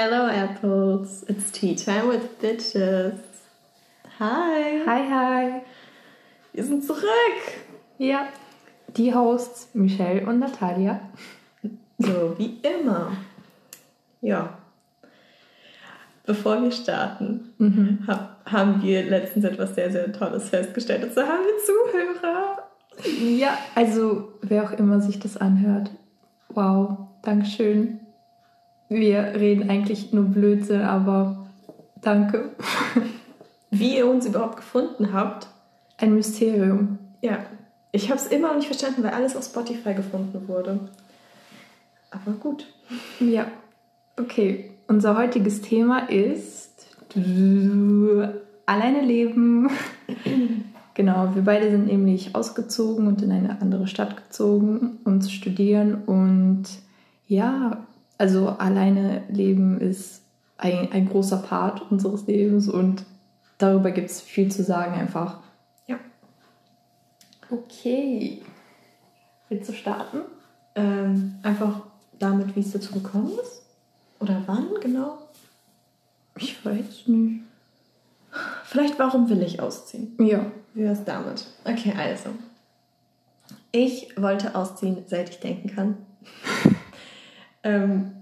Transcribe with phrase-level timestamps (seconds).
[0.00, 3.18] Hello Apples, it's tea time with bitches.
[4.20, 4.78] Hi.
[4.86, 5.62] Hi, hi.
[6.52, 7.40] Wir sind zurück.
[7.98, 8.28] Ja,
[8.96, 11.00] die Hosts Michelle und Natalia.
[11.98, 13.10] So wie immer.
[14.20, 14.58] Ja.
[16.26, 18.04] Bevor wir starten, Mhm.
[18.06, 21.02] hab, haben wir letztens etwas sehr, sehr Tolles festgestellt.
[21.02, 21.58] Und zwar haben wir
[22.22, 22.68] Zuhörer.
[23.36, 25.90] Ja, also wer auch immer sich das anhört.
[26.50, 27.98] Wow, Dankeschön.
[28.88, 31.46] Wir reden eigentlich nur Blödsinn, aber
[32.00, 32.50] danke.
[33.70, 35.48] Wie ihr uns überhaupt gefunden habt,
[35.98, 36.98] Ein Mysterium.
[37.20, 37.38] ja.
[37.90, 40.78] Ich habe es immer noch nicht verstanden, weil alles auf Spotify gefunden wurde.
[42.10, 42.66] Aber gut.
[43.18, 43.46] Ja,
[44.18, 44.72] okay.
[44.88, 46.86] Unser heutiges Thema ist
[48.66, 49.68] alleine leben.
[50.94, 55.94] Genau, wir beide sind nämlich ausgezogen und in eine andere Stadt gezogen, um zu studieren.
[56.06, 56.64] Und
[57.28, 57.86] ja,
[58.18, 60.22] also alleine leben ist
[60.56, 63.04] ein, ein großer Part unseres Lebens und
[63.58, 65.38] darüber gibt es viel zu sagen einfach.
[65.86, 65.98] Ja.
[67.50, 68.42] Okay.
[69.48, 70.18] Willst du starten?
[70.74, 71.82] Ähm, einfach
[72.18, 73.62] damit, wie es dazu gekommen ist?
[74.18, 75.18] Oder wann genau?
[76.36, 77.44] Ich weiß nicht.
[78.64, 80.16] Vielleicht, warum will ich ausziehen?
[80.20, 80.50] Ja.
[80.74, 81.46] Wie wär's damit?
[81.64, 82.30] Okay, also.
[83.72, 85.96] Ich wollte ausziehen, seit ich denken kann.
[87.62, 88.12] ähm,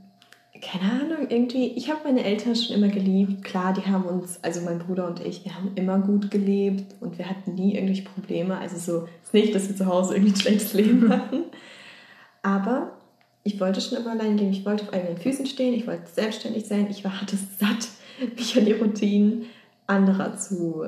[0.61, 3.45] keine Ahnung, irgendwie, ich habe meine Eltern schon immer geliebt.
[3.45, 7.19] Klar, die haben uns, also mein Bruder und ich, wir haben immer gut gelebt und
[7.19, 8.59] wir hatten nie irgendwelche Probleme.
[8.59, 11.45] Also so, ist nicht, dass wir zu Hause irgendwie ein schlechtes Leben hatten.
[12.43, 12.93] Aber
[13.43, 14.53] ich wollte schon immer allein leben.
[14.53, 15.75] Ich wollte auf eigenen Füßen stehen.
[15.75, 16.89] Ich wollte selbstständig sein.
[16.91, 17.89] Ich war, hatte es satt,
[18.37, 19.47] mich an die Routinen
[19.87, 20.85] anderer zu,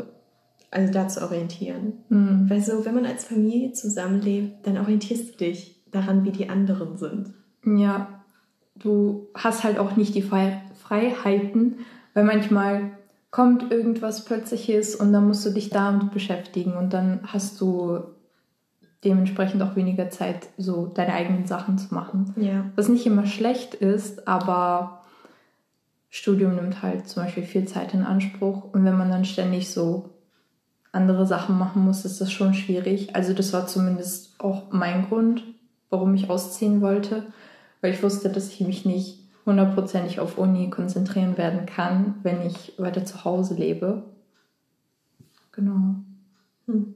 [0.70, 2.04] also da zu orientieren.
[2.08, 2.46] Hm.
[2.48, 6.96] Weil so, wenn man als Familie zusammenlebt, dann orientierst du dich daran, wie die anderen
[6.96, 7.32] sind.
[7.64, 8.17] Ja,
[8.78, 11.80] du hast halt auch nicht die Frei Freiheiten,
[12.14, 12.92] weil manchmal
[13.30, 18.00] kommt irgendwas Plötzliches und dann musst du dich damit beschäftigen und dann hast du
[19.04, 22.34] dementsprechend auch weniger Zeit, so deine eigenen Sachen zu machen.
[22.36, 22.64] Ja.
[22.74, 25.02] Was nicht immer schlecht ist, aber
[26.10, 30.10] Studium nimmt halt zum Beispiel viel Zeit in Anspruch und wenn man dann ständig so
[30.90, 33.14] andere Sachen machen muss, ist das schon schwierig.
[33.14, 35.44] Also das war zumindest auch mein Grund,
[35.90, 37.26] warum ich ausziehen wollte,
[37.80, 42.74] weil ich wusste, dass ich mich nicht hundertprozentig auf Uni konzentrieren werden kann, wenn ich
[42.78, 44.02] weiter zu Hause lebe.
[45.52, 45.96] Genau.
[46.66, 46.94] Hm.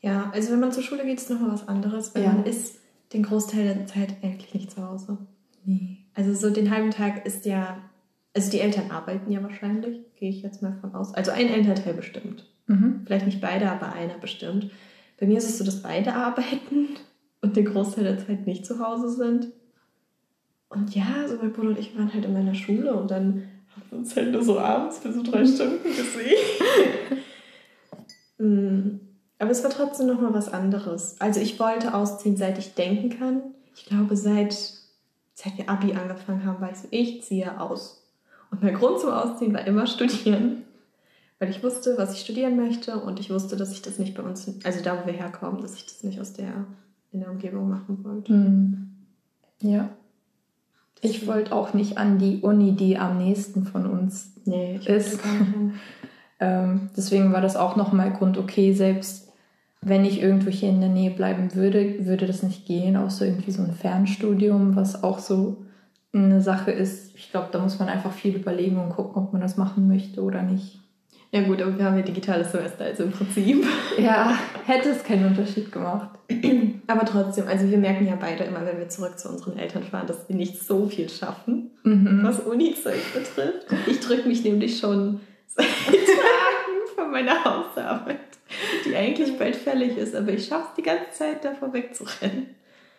[0.00, 2.32] Ja, also wenn man zur Schule geht, ist nochmal was anderes, weil Ja.
[2.32, 2.78] man ist
[3.12, 5.18] den Großteil der Zeit eigentlich nicht zu Hause.
[5.64, 5.98] Nee.
[6.14, 7.78] Also so den halben Tag ist ja,
[8.34, 11.12] also die Eltern arbeiten ja wahrscheinlich, gehe ich jetzt mal von aus.
[11.14, 12.46] Also ein Elternteil bestimmt.
[12.66, 13.02] Mhm.
[13.04, 14.70] Vielleicht nicht beide, aber einer bestimmt.
[15.18, 16.88] Bei mir ist es so, dass beide arbeiten
[17.42, 19.48] und den Großteil der Zeit nicht zu Hause sind.
[20.70, 23.44] Und ja, so mein Bruder und ich waren halt in meiner Schule und dann
[23.74, 26.38] haben wir uns halt nur so abends für so drei Stunden gesehen.
[28.38, 29.00] Mm,
[29.38, 31.20] Aber es war trotzdem nochmal was anderes.
[31.20, 33.42] Also ich wollte ausziehen, seit ich denken kann.
[33.76, 34.54] Ich glaube, seit,
[35.34, 38.02] seit wir Abi angefangen haben, weißt du, ich ziehe aus.
[38.50, 40.62] Und mein Grund zum Ausziehen war immer studieren.
[41.38, 44.22] Weil ich wusste, was ich studieren möchte und ich wusste, dass ich das nicht bei
[44.22, 46.64] uns, also da, wo wir herkommen, dass ich das nicht aus der,
[47.12, 48.32] in der Umgebung machen wollte.
[48.32, 48.90] Hm.
[49.60, 49.90] Ja.
[51.00, 55.20] Ich wollte auch nicht an die Uni, die am nächsten von uns Nee, Ist-.
[56.42, 59.30] Ähm, deswegen war das auch nochmal Grund, okay, selbst
[59.82, 63.50] wenn ich irgendwo hier in der Nähe bleiben würde, würde das nicht gehen, außer irgendwie
[63.50, 65.58] so ein Fernstudium, was auch so
[66.14, 67.14] eine Sache ist.
[67.14, 70.22] Ich glaube, da muss man einfach viel überlegen und gucken, ob man das machen möchte
[70.22, 70.79] oder nicht.
[71.32, 73.64] Ja gut, aber wir haben ja digitales Semester, also im Prinzip.
[73.98, 74.36] Ja,
[74.66, 76.10] hätte es keinen Unterschied gemacht.
[76.88, 80.08] Aber trotzdem, also wir merken ja beide immer, wenn wir zurück zu unseren Eltern fahren,
[80.08, 82.20] dass wir nicht so viel schaffen, Mhm.
[82.24, 83.66] was Uni-Zeug betrifft.
[83.86, 88.18] Ich drücke mich nämlich schon seit Tagen von meiner Hausarbeit,
[88.84, 92.46] die eigentlich bald fällig ist, aber ich schaffe es die ganze Zeit davor wegzurennen.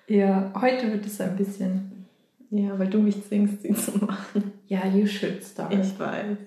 [0.08, 2.06] Ja, heute wird es ein bisschen.
[2.50, 4.52] Ja, weil du mich zwingst, sie zu machen.
[4.68, 5.74] Ja, you should start.
[5.74, 6.38] Ich weiß.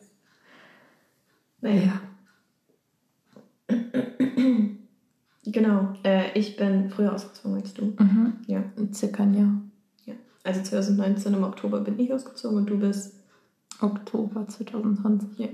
[1.65, 2.01] Naja.
[3.69, 3.77] ja.
[5.47, 7.95] Genau, äh, ich bin früher ausgezogen als du.
[7.99, 8.35] Mhm.
[8.47, 8.65] Ja.
[8.93, 9.61] Circa ein Jahr.
[10.43, 13.15] Also 2019 im Oktober bin ich ausgezogen und du bist.
[13.81, 15.39] Oktober 2020.
[15.39, 15.49] Ja.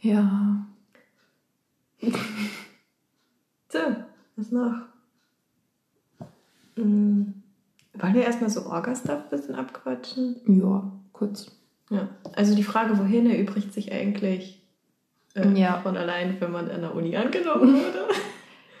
[0.00, 0.66] Ja.
[3.68, 3.78] So,
[4.36, 4.82] was noch?
[6.76, 7.42] Hm,
[7.94, 10.36] wollen wir erstmal so Orga-Stuff ein bisschen abquatschen?
[10.46, 11.50] Ja, kurz.
[11.92, 12.08] Ja.
[12.34, 14.62] Also die Frage, wohin erübrigt sich eigentlich
[15.34, 15.80] äh, Ja.
[15.82, 17.98] von allein, wenn man an der Uni angenommen wurde?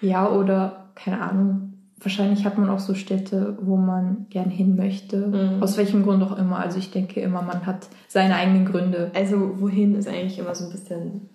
[0.00, 5.16] Ja, oder keine Ahnung, wahrscheinlich hat man auch so Städte, wo man gern hin möchte.
[5.28, 5.62] Mhm.
[5.62, 6.58] Aus welchem Grund auch immer.
[6.58, 9.10] Also ich denke immer, man hat seine eigenen Gründe.
[9.14, 11.28] Also wohin ist eigentlich immer so ein bisschen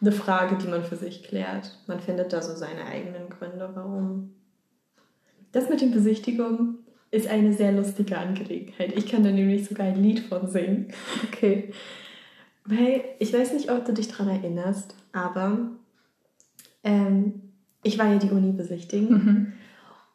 [0.00, 1.78] eine Frage, die man für sich klärt.
[1.86, 4.32] Man findet da so seine eigenen Gründe, warum.
[5.52, 6.78] Das mit den Besichtigungen
[7.12, 8.96] ist eine sehr lustige Angelegenheit.
[8.96, 10.88] Ich kann da nämlich sogar ein Lied von singen.
[11.28, 11.72] Okay.
[12.64, 15.58] Weil ich weiß nicht, ob du dich daran erinnerst, aber
[16.84, 17.34] ähm,
[17.82, 19.52] ich war ja die Uni besichtigen Mhm.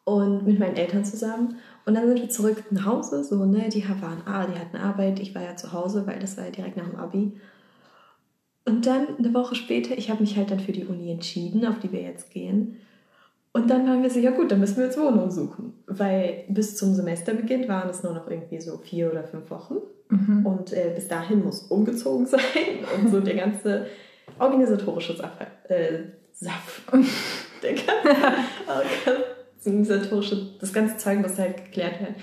[0.04, 1.56] und mit meinen Eltern zusammen.
[1.86, 5.20] Und dann sind wir zurück nach Hause, so, ne, die waren, ah, die hatten Arbeit,
[5.20, 7.32] ich war ja zu Hause, weil das war ja direkt nach dem Abi.
[8.64, 11.78] Und dann eine Woche später, ich habe mich halt dann für die Uni entschieden, auf
[11.78, 12.76] die wir jetzt gehen.
[13.52, 15.74] Und dann waren wir so, ja gut, dann müssen wir jetzt Wohnung suchen.
[15.86, 19.76] Weil bis zum Semesterbeginn waren es nur noch irgendwie so vier oder fünf Wochen.
[20.10, 20.46] Mhm.
[20.46, 22.40] Und äh, bis dahin muss umgezogen sein
[22.96, 23.86] und so der ganze
[24.38, 26.00] organisatorische Sache, äh,
[26.32, 26.82] Saft.
[27.62, 27.74] der
[29.64, 32.14] organisatorische, das ganze Zeug muss halt geklärt werden.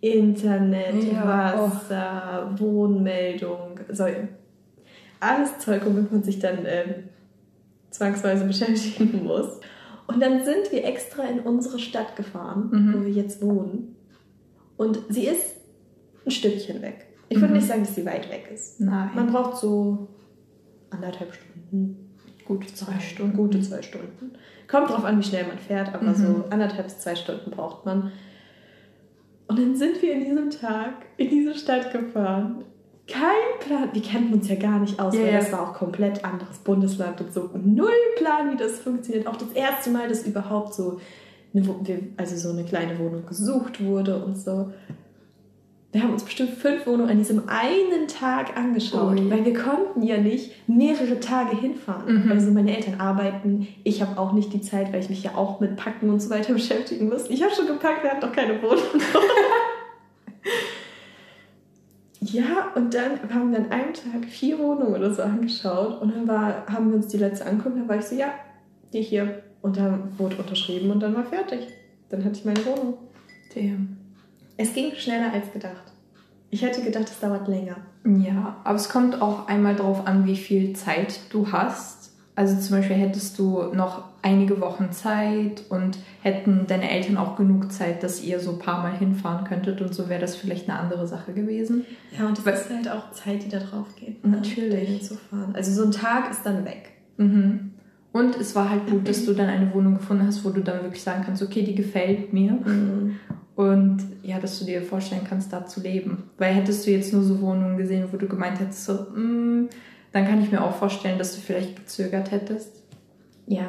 [0.00, 1.70] Internet, Ja, oh.
[1.70, 4.06] Wasser, Wohnmeldung, so,
[5.20, 6.94] alles Zeug, womit man sich dann ähm,
[7.90, 9.60] zwangsweise beschäftigen muss.
[10.08, 12.94] Und dann sind wir extra in unsere Stadt gefahren, Mhm.
[12.94, 13.94] wo wir jetzt wohnen.
[14.76, 15.56] Und sie ist
[16.26, 17.06] ein Stückchen weg.
[17.28, 17.58] Ich würde Mhm.
[17.60, 18.80] nicht sagen, dass sie weit weg ist.
[18.80, 19.10] Nein.
[19.14, 20.08] Man braucht so
[20.90, 22.10] anderthalb Stunden.
[22.46, 23.36] Gute zwei Stunden.
[23.36, 24.32] Gute zwei Stunden.
[24.66, 26.14] Kommt drauf an, wie schnell man fährt, aber Mhm.
[26.14, 28.10] so anderthalb bis zwei Stunden braucht man.
[29.46, 32.64] Und dann sind wir in diesem Tag in diese Stadt gefahren.
[33.08, 33.88] Kein Plan.
[33.92, 37.20] Wir kannten uns ja gar nicht aus, Ja, weil das war auch komplett anderes Bundesland
[37.20, 37.50] und so.
[37.54, 39.26] Null Plan, wie das funktioniert.
[39.26, 41.00] Auch das erste Mal, dass überhaupt so
[41.54, 41.64] eine,
[42.18, 44.70] also so eine kleine Wohnung gesucht wurde und so.
[45.90, 49.30] Wir haben uns bestimmt fünf Wohnungen an diesem einen Tag angeschaut, Ui.
[49.30, 52.26] weil wir konnten ja nicht mehrere Tage hinfahren.
[52.26, 52.32] Mhm.
[52.32, 55.60] Also meine Eltern arbeiten, ich habe auch nicht die Zeit, weil ich mich ja auch
[55.60, 57.30] mit Packen und so weiter beschäftigen muss.
[57.30, 58.82] Ich habe schon gepackt, wir hatten doch keine Wohnung.
[62.32, 66.28] ja, und dann haben wir an einem Tag vier Wohnungen oder so angeschaut und dann
[66.28, 68.32] war, haben wir uns die letzte angeguckt, dann war ich so, ja,
[68.92, 69.42] die hier.
[69.60, 71.66] Und dann wurde unterschrieben und dann war fertig.
[72.10, 72.94] Dann hatte ich meine Wohnung.
[73.54, 73.96] Damn.
[74.56, 75.92] Es ging schneller als gedacht.
[76.50, 77.76] Ich hätte gedacht, es dauert länger.
[78.04, 81.97] Ja, aber es kommt auch einmal darauf an, wie viel Zeit du hast.
[82.38, 87.72] Also zum Beispiel hättest du noch einige Wochen Zeit und hätten deine Eltern auch genug
[87.72, 90.78] Zeit, dass ihr so ein paar Mal hinfahren könntet und so wäre das vielleicht eine
[90.78, 91.84] andere Sache gewesen.
[92.16, 94.24] Ja, und das Weil- ist halt auch Zeit, die da drauf geht.
[94.24, 94.70] Natürlich.
[94.72, 95.52] dahin zu fahren.
[95.56, 96.90] Also so ein Tag ist dann weg.
[97.16, 97.72] Mhm.
[98.12, 100.84] Und es war halt gut, dass du dann eine Wohnung gefunden hast, wo du dann
[100.84, 102.56] wirklich sagen kannst, okay, die gefällt mir.
[103.56, 106.22] Und ja, dass du dir vorstellen kannst, da zu leben.
[106.38, 109.68] Weil hättest du jetzt nur so Wohnungen gesehen, wo du gemeint hättest, so, mm,
[110.12, 112.82] dann kann ich mir auch vorstellen, dass du vielleicht gezögert hättest.
[113.46, 113.68] Ja.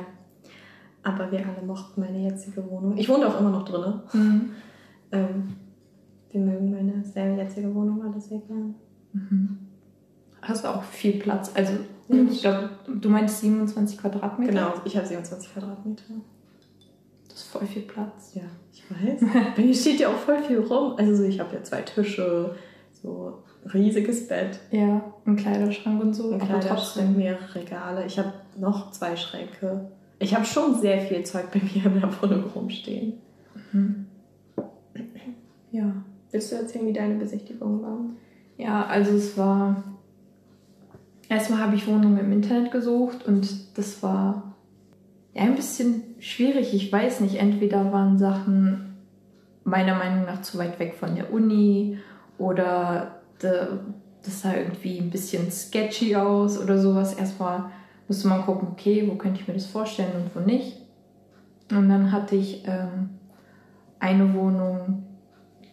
[1.04, 2.98] Aber wir alle mochten meine jetzige Wohnung.
[2.98, 4.02] Ich wohne auch immer noch drin.
[4.14, 4.52] Mhm.
[5.12, 5.56] Ähm,
[6.32, 8.76] wir mögen meine sehr jetzige Wohnung alle sehr gern.
[9.14, 9.58] Mhm.
[10.42, 11.52] Hast auch viel Platz.
[11.54, 11.74] Also,
[12.08, 14.52] ich glaube, du meinst 27 Quadratmeter?
[14.52, 16.04] Genau, ich habe 27 Quadratmeter.
[17.28, 18.36] Das ist voll viel Platz.
[18.36, 19.22] Ja, ich weiß.
[19.56, 20.96] Bei mir steht ja auch voll viel rum.
[20.98, 22.56] Also so, ich habe ja zwei Tische,
[23.02, 26.32] so riesiges Bett, Ja, ein Kleiderschrank und so.
[26.32, 28.06] ein Kleiderschrank, mehrere Regale.
[28.06, 29.90] Ich habe noch zwei Schränke.
[30.20, 33.14] Ich habe schon sehr viel Zeug bei mir in der Wohnung rumstehen.
[33.72, 34.06] Mhm.
[35.72, 35.92] Ja.
[36.32, 38.00] Willst du erzählen, wie deine Besichtigung war?
[38.58, 39.84] Ja, also es war.
[41.28, 44.56] Erstmal habe ich Wohnungen im Internet gesucht und das war
[45.34, 46.74] ja ein bisschen schwierig.
[46.74, 48.98] Ich weiß nicht, entweder waren Sachen
[49.64, 52.00] meiner Meinung nach zu weit weg von der Uni
[52.40, 57.14] oder de, das sah irgendwie ein bisschen sketchy aus oder sowas.
[57.14, 57.66] Erstmal
[58.08, 60.78] musste man gucken, okay, wo könnte ich mir das vorstellen und wo nicht.
[61.72, 63.12] Und dann hatte ich ähm,
[64.00, 65.04] eine Wohnung,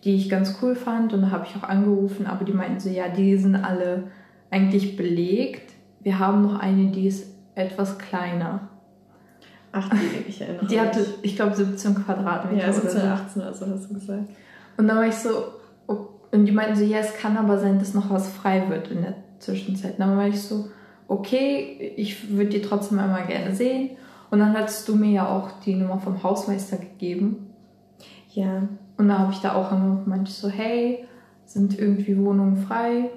[0.04, 2.90] die ich ganz cool fand und da habe ich auch angerufen, aber die meinten so,
[2.90, 4.04] ja, die sind alle
[4.50, 5.72] eigentlich belegt.
[6.00, 8.68] Wir haben noch eine, die ist etwas kleiner.
[9.72, 12.62] Ach, die, ich erinnere Die hatte, ich glaube, 17 Quadratmeter.
[12.62, 13.06] ja, oder 17, so.
[13.06, 14.28] 18 oder so hast du gesagt.
[14.76, 15.30] Und dann war ich so,
[16.32, 19.02] und die meinten so, ja, es kann aber sein, dass noch was frei wird in
[19.02, 19.92] der Zwischenzeit.
[19.92, 20.68] Und dann war ich so,
[21.08, 23.90] okay, ich würde die trotzdem einmal gerne sehen.
[24.30, 27.50] Und dann hattest du mir ja auch die Nummer vom Hausmeister gegeben.
[28.32, 28.68] Ja,
[28.98, 31.04] Und dann habe ich da auch angerufen meinte so, hey,
[31.46, 33.10] sind irgendwie Wohnungen frei?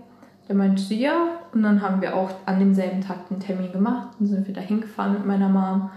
[0.47, 1.39] Der meinte so, ja.
[1.53, 4.61] Und dann haben wir auch an demselben Tag einen Termin gemacht und sind wir da
[4.61, 5.89] hingefahren mit meiner Mom.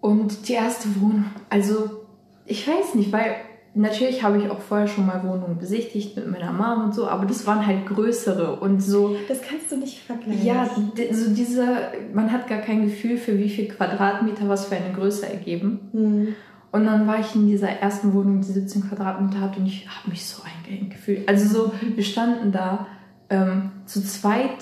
[0.00, 2.06] Und die erste Wohnung, also
[2.44, 3.34] ich weiß nicht, weil
[3.76, 7.26] natürlich habe ich auch vorher schon mal Wohnungen besichtigt mit meiner Mom und so, aber
[7.26, 10.44] das waren halt größere und so, das kannst du nicht vergleichen.
[10.44, 10.68] ja,
[11.12, 15.28] so dieser, man hat gar kein Gefühl für wie viel Quadratmeter was für eine Größe
[15.28, 15.88] ergeben.
[15.92, 16.34] Hm.
[16.72, 20.10] Und dann war ich in dieser ersten Wohnung, die 17 Quadratmeter hat und ich habe
[20.10, 21.28] mich so eingeengt gefühlt.
[21.28, 22.86] Also so, wir standen da
[23.30, 24.56] ähm, zu zweit,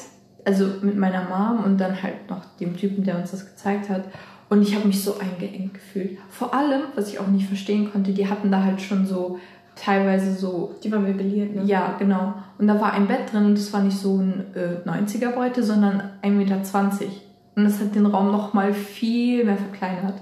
[0.44, 4.04] also mit meiner Mom und dann halt noch dem Typen, der uns das gezeigt hat.
[4.48, 6.18] Und ich habe mich so eingeengt gefühlt.
[6.30, 9.38] Vor allem, was ich auch nicht verstehen konnte, die hatten da halt schon so
[9.74, 10.74] teilweise so.
[10.82, 11.62] Die waren möbliert, ne?
[11.64, 12.34] Ja, genau.
[12.58, 15.62] Und da war ein Bett drin und das war nicht so ein äh, 90er Breite,
[15.62, 16.60] sondern 1,20 Meter.
[17.56, 20.20] Und das hat den Raum noch mal viel mehr verkleinert.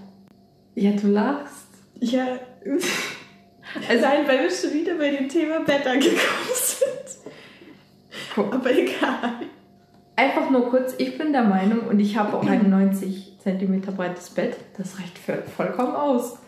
[0.74, 1.68] Ja, du lachst.
[2.00, 2.26] Ja.
[3.88, 6.18] Also Nein, weil wir schon wieder bei dem Thema Bett angekommen
[6.52, 8.52] sind.
[8.52, 9.32] Aber egal.
[10.14, 14.30] Einfach nur kurz, ich bin der Meinung und ich habe auch ein 90 cm breites
[14.30, 14.56] Bett.
[14.76, 16.38] Das reicht für, vollkommen aus.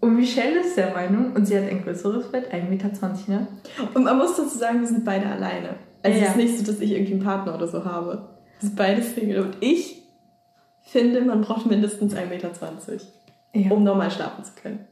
[0.00, 2.88] Und Michelle ist der Meinung, und sie hat ein größeres Bett, 1,20 Meter,
[3.28, 3.46] ne?
[3.92, 5.74] Und man muss dazu sagen, wir sind beide alleine.
[6.02, 6.24] Also Ja.
[6.24, 8.28] es ist nicht so, dass ich irgendwie einen Partner oder so habe.
[8.60, 9.40] Wir sind beide Single.
[9.42, 10.02] Und ich
[10.82, 12.50] finde, man braucht mindestens 1,20 Meter,
[13.52, 13.70] Ja.
[13.70, 14.86] um normal schlafen zu können.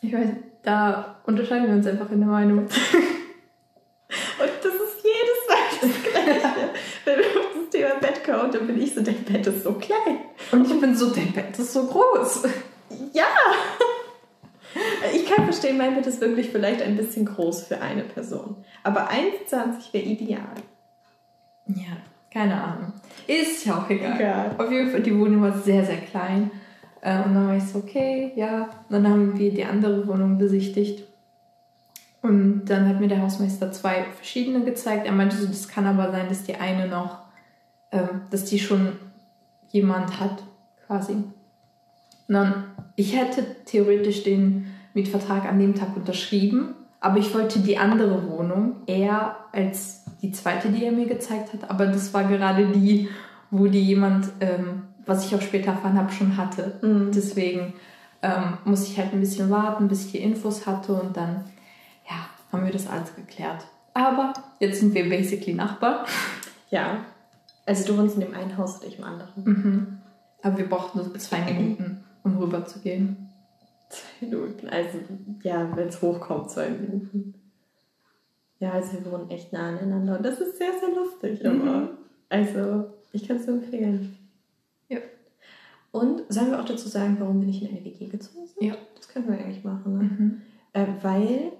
[0.00, 0.28] Ich weiß,
[0.62, 2.58] da unterscheiden wir uns einfach in der Meinung.
[2.68, 2.70] Und
[4.62, 6.70] das ist jedes Mal das Gleiche.
[7.06, 9.72] Wenn wir auf das Thema Bett kommen, dann bin ich so, dein Bett ist so
[9.72, 10.18] klein.
[10.52, 12.42] Und ich bin so, dein Bett ist so groß.
[13.12, 13.24] Ja!
[15.14, 18.56] Ich kann verstehen, mein Bett ist wirklich vielleicht ein bisschen groß für eine Person.
[18.82, 20.54] Aber 1,20 wäre ideal.
[21.68, 21.96] Ja,
[22.30, 22.92] keine Ahnung.
[23.26, 24.16] Ist ja auch egal.
[24.16, 24.50] Egal.
[24.58, 26.50] Auf jeden Fall, die Wohnung war sehr, sehr klein.
[27.00, 28.64] Äh, Und dann war ich so, okay, ja.
[28.88, 31.04] Und dann haben wir die andere Wohnung besichtigt.
[32.26, 35.06] Und dann hat mir der Hausmeister zwei verschiedene gezeigt.
[35.06, 37.20] Er meinte so, das kann aber sein, dass die eine noch,
[37.92, 38.94] ähm, dass die schon
[39.68, 40.42] jemand hat,
[40.86, 41.12] quasi.
[41.12, 41.34] Und
[42.34, 42.64] dann,
[42.96, 48.76] ich hätte theoretisch den Mietvertrag an dem Tag unterschrieben, aber ich wollte die andere Wohnung
[48.86, 51.70] eher als die zweite, die er mir gezeigt hat.
[51.70, 53.08] Aber das war gerade die,
[53.50, 56.80] wo die jemand, ähm, was ich auch später erfahren habe, schon hatte.
[56.82, 57.12] Mhm.
[57.14, 57.74] Deswegen
[58.22, 61.44] ähm, muss ich halt ein bisschen warten, bis ich die Infos hatte und dann,
[62.52, 63.64] haben wir das alles geklärt.
[63.94, 66.06] Aber jetzt sind wir basically Nachbarn.
[66.70, 67.04] Ja.
[67.64, 69.44] Also du wohnst in dem einen Haus und ich im anderen.
[69.44, 69.98] Mhm.
[70.42, 73.28] Aber wir brauchten nur zwei Minuten, um rüber zu gehen.
[73.88, 74.68] Zwei Minuten.
[74.68, 74.98] Also,
[75.42, 77.34] ja, wenn es hochkommt, zwei Minuten.
[78.58, 80.16] Ja, also wir wohnen echt nah aneinander.
[80.16, 81.60] Und das ist sehr, sehr lustig Mhm.
[81.60, 81.88] immer.
[82.28, 84.16] Also, ich kann es nur empfehlen.
[84.88, 84.98] Ja.
[85.92, 88.62] Und sollen wir auch dazu sagen, warum wir nicht in eine WG gezogen sind?
[88.68, 88.74] Ja.
[88.96, 90.02] Das können wir eigentlich machen, ne?
[90.04, 90.42] Mhm.
[90.72, 91.52] Äh, weil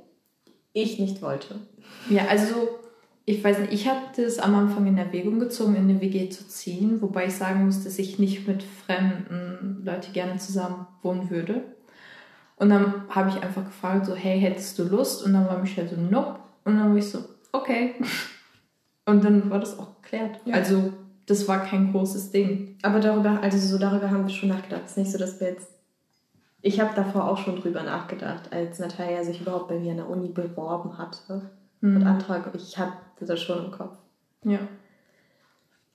[0.76, 1.56] ich nicht wollte.
[2.10, 2.68] Ja, also
[3.24, 6.46] ich weiß nicht, ich hatte es am Anfang in Erwägung gezogen, in eine WG zu
[6.46, 11.64] ziehen, wobei ich sagen muss, dass ich nicht mit fremden Leuten gerne zusammen wohnen würde.
[12.56, 15.24] Und dann habe ich einfach gefragt, so, hey, hättest du Lust?
[15.24, 16.38] Und dann war Michelle so, nope.
[16.64, 17.94] Und dann war ich so, okay.
[19.06, 20.40] Und dann war das auch geklärt.
[20.44, 20.54] Ja.
[20.54, 20.92] Also
[21.26, 22.76] das war kein großes Ding.
[22.82, 24.82] Aber darüber, also so darüber haben wir schon nachgedacht.
[24.84, 25.68] Es ist nicht so, dass wir jetzt.
[26.66, 30.08] Ich habe davor auch schon drüber nachgedacht, als Natalia sich überhaupt bei mir an der
[30.10, 31.42] Uni beworben hatte.
[31.80, 32.06] Und Mhm.
[32.06, 33.96] Antrag, ich hatte das schon im Kopf.
[34.42, 34.58] Ja.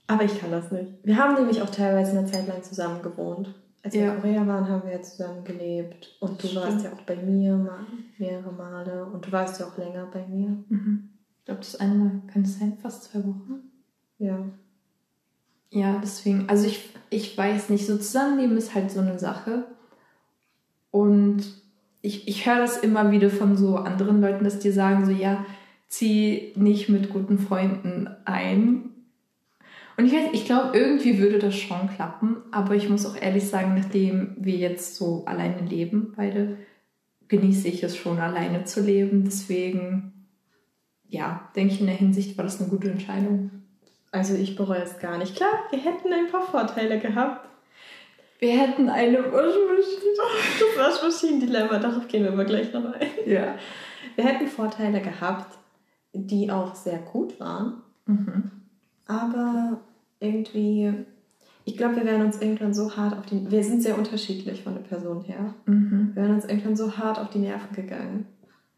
[0.08, 0.94] Aber ich kann das nicht.
[1.04, 3.54] Wir haben nämlich auch teilweise eine Zeit lang zusammen gewohnt.
[3.84, 4.14] Als wir Ja.
[4.14, 6.16] in Korea waren, haben wir ja zusammen gelebt.
[6.22, 6.64] Und du Stimmt.
[6.66, 7.80] warst ja auch bei mir mal,
[8.18, 9.06] mehrere Male.
[9.06, 10.50] Und du warst ja auch länger bei mir.
[10.70, 11.10] Mhm.
[11.40, 13.72] Ich glaube, das eine Mal kann es sein, fast zwei Wochen.
[14.20, 14.38] Ja.
[15.72, 19.66] Ja, deswegen, also ich, ich weiß nicht, so Zusammenleben ist halt so eine Sache.
[20.92, 21.44] Und
[22.02, 25.46] ich, ich höre das immer wieder von so anderen Leuten, dass die sagen so, ja,
[25.88, 28.90] zieh nicht mit guten Freunden ein.
[29.98, 33.76] Und ich ich glaube, irgendwie würde das schon klappen, aber ich muss auch ehrlich sagen,
[33.76, 36.58] nachdem wir jetzt so alleine leben, beide,
[37.28, 39.24] genieße ich es schon, alleine zu leben.
[39.26, 40.28] Deswegen,
[41.08, 43.52] ja, denke ich, in der Hinsicht war das eine gute Entscheidung.
[44.12, 45.36] Also ich bereue es gar nicht.
[45.36, 47.48] Klar, wir hätten ein paar Vorteile gehabt.
[48.42, 50.18] Wir hätten eine Waschmaschine.
[50.18, 53.08] Das Waschmaschinen-Dilemma, darauf gehen wir aber gleich noch ein.
[53.28, 53.56] Ja.
[54.16, 55.60] Wir hätten Vorteile gehabt,
[56.12, 57.84] die auch sehr gut waren.
[58.08, 58.52] Mhm.
[59.06, 59.80] Aber
[60.20, 60.92] irgendwie,
[61.66, 63.52] ich glaube, wir wären uns irgendwann so hart auf die...
[63.52, 65.54] Wir sind sehr unterschiedlich von der Person her.
[65.68, 66.12] Mhm.
[66.16, 68.26] Wir wären uns irgendwann so hart auf die Nerven gegangen.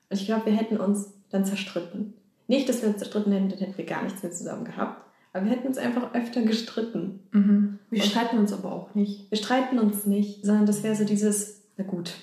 [0.09, 2.15] Und ich glaube, wir hätten uns dann zerstritten.
[2.47, 5.01] Nicht, dass wir uns zerstritten hätten, dann hätten wir gar nichts mehr zusammen gehabt.
[5.33, 7.19] Aber wir hätten uns einfach öfter gestritten.
[7.31, 7.79] Mhm.
[7.89, 9.29] Wir Und- streiten uns aber auch nicht.
[9.31, 12.13] Wir streiten uns nicht, sondern das wäre so dieses, na gut.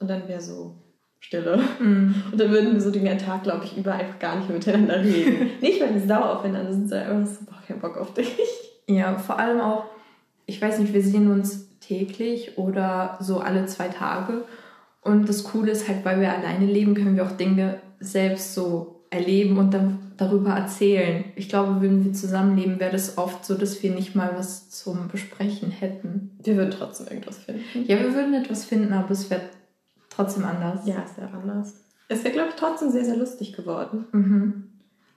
[0.00, 0.74] Und dann wäre so
[1.20, 1.62] Stille.
[1.78, 2.14] Mhm.
[2.32, 5.02] Und dann würden wir so den ganzen Tag, glaube ich, über einfach gar nicht miteinander
[5.02, 5.50] reden.
[5.60, 8.34] nicht, weil wir sauer aufeinander sind, sondern einfach so, boah, kein Bock auf dich.
[8.86, 9.84] Ja, vor allem auch,
[10.46, 14.44] ich weiß nicht, wir sehen uns täglich oder so alle zwei Tage.
[15.00, 18.93] Und das Coole ist halt, weil wir alleine leben, können wir auch Dinge selbst so
[19.14, 21.24] erleben und dann darüber erzählen.
[21.36, 25.08] Ich glaube, wenn wir zusammenleben, wäre das oft so, dass wir nicht mal was zum
[25.08, 26.32] Besprechen hätten.
[26.42, 27.62] Wir würden trotzdem irgendwas finden.
[27.86, 29.42] Ja, wir würden etwas finden, aber es wäre
[30.10, 30.86] trotzdem anders.
[30.86, 31.84] Ja, es wäre anders.
[32.08, 34.06] Es wäre, glaube ich, trotzdem sehr, sehr lustig geworden.
[34.12, 34.64] Mhm.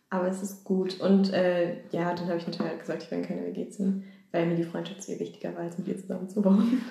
[0.09, 0.99] Aber es ist gut.
[1.01, 4.55] Und äh, ja, dann habe ich natürlich gesagt, ich werde keine WG ziehen, weil mir
[4.55, 6.81] die Freundschaft viel wichtiger war, als mit ihr zusammenzubauen.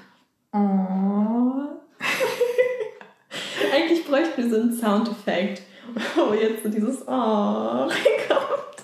[0.52, 1.76] Oh.
[3.74, 5.62] Eigentlich bräuchten wir so einen Soundeffekt,
[6.16, 7.10] wo jetzt so dieses Oh
[7.88, 8.76] reinkommt.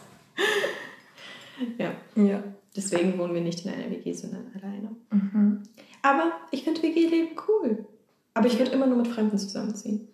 [1.78, 2.42] ja, Ja.
[2.76, 4.90] deswegen wohnen wir nicht in einer WG, sondern alleine.
[5.10, 5.62] Mhm.
[6.02, 7.86] Aber ich finde WG-Leben cool.
[8.34, 10.08] Aber ich würde immer nur mit Fremden zusammenziehen.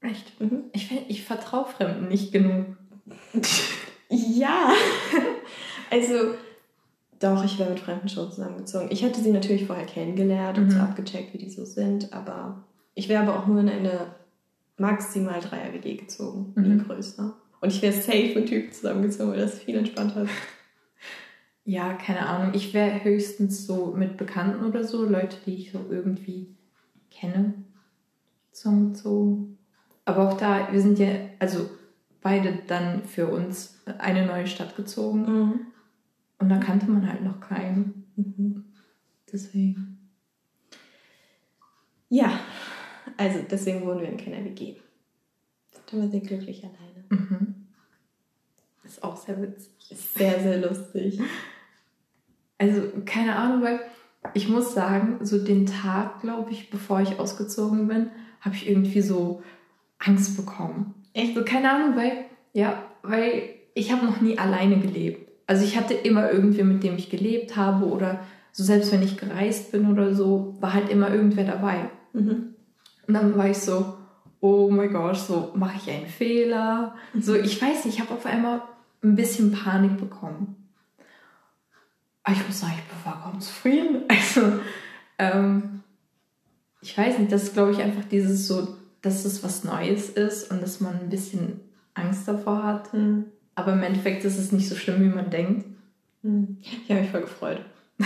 [0.00, 0.40] Echt?
[0.40, 0.64] Mhm.
[0.72, 2.66] Ich, ich vertraue Fremden nicht genug.
[4.10, 4.70] Ja.
[5.90, 6.34] also,
[7.18, 8.88] doch, ich wäre mit Fremden schon zusammengezogen.
[8.92, 10.84] Ich hätte sie natürlich vorher kennengelernt und so Mhm.
[10.84, 12.62] abgecheckt, wie die so sind, aber
[12.94, 14.14] ich wäre aber auch nur in eine
[14.76, 16.84] maximal Dreier-WG gezogen, nie Mhm.
[16.84, 17.36] größer.
[17.60, 20.30] Und ich wäre safe mit Typen zusammengezogen, weil das viel entspannter ist.
[21.64, 22.52] Ja, keine Ahnung.
[22.54, 26.54] Ich wäre höchstens so mit Bekannten oder so, Leute, die ich so irgendwie
[27.10, 27.54] kenne,
[28.52, 29.56] zusammengezogen.
[30.04, 31.70] Aber auch da, wir sind ja, also
[32.20, 35.60] beide dann für uns eine neue Stadt gezogen.
[36.38, 38.04] Und da kannte man halt noch keinen.
[38.16, 38.64] Mhm.
[39.32, 40.10] Deswegen.
[42.10, 42.38] Ja,
[43.16, 44.76] also deswegen wohnen wir in keiner WG.
[45.70, 47.04] Sind aber sehr glücklich alleine.
[47.08, 47.54] Mhm.
[48.84, 49.72] Ist auch sehr witzig.
[49.90, 51.20] Ist sehr, sehr lustig.
[52.58, 53.80] Also, keine Ahnung, weil
[54.32, 59.02] ich muss sagen, so den Tag, glaube ich, bevor ich ausgezogen bin, habe ich irgendwie
[59.02, 59.42] so
[59.98, 60.94] Angst bekommen.
[61.12, 61.34] Echt?
[61.34, 65.30] So, keine Ahnung, weil, ja, weil ich habe noch nie alleine gelebt.
[65.46, 68.20] Also ich hatte immer irgendwer, mit dem ich gelebt habe oder
[68.52, 71.90] so selbst wenn ich gereist bin oder so, war halt immer irgendwer dabei.
[72.12, 72.53] Mhm.
[73.06, 73.94] Und dann war ich so,
[74.40, 76.94] oh mein Gott, so mache ich einen Fehler.
[77.18, 78.62] So, ich weiß nicht, ich habe auf einmal
[79.02, 80.56] ein bisschen Panik bekommen.
[82.22, 84.02] Aber ich muss sagen, ich bin vollkommen zufrieden.
[84.08, 84.60] Also,
[85.18, 85.82] ähm,
[86.80, 90.50] ich weiß nicht, das ist, glaube ich, einfach dieses so, dass es was Neues ist
[90.50, 91.60] und dass man ein bisschen
[91.94, 92.92] Angst davor hat.
[92.92, 93.26] Mhm.
[93.54, 95.66] Aber im Endeffekt ist es nicht so schlimm, wie man denkt.
[96.22, 96.58] Mhm.
[96.60, 97.60] Ich habe mich voll gefreut.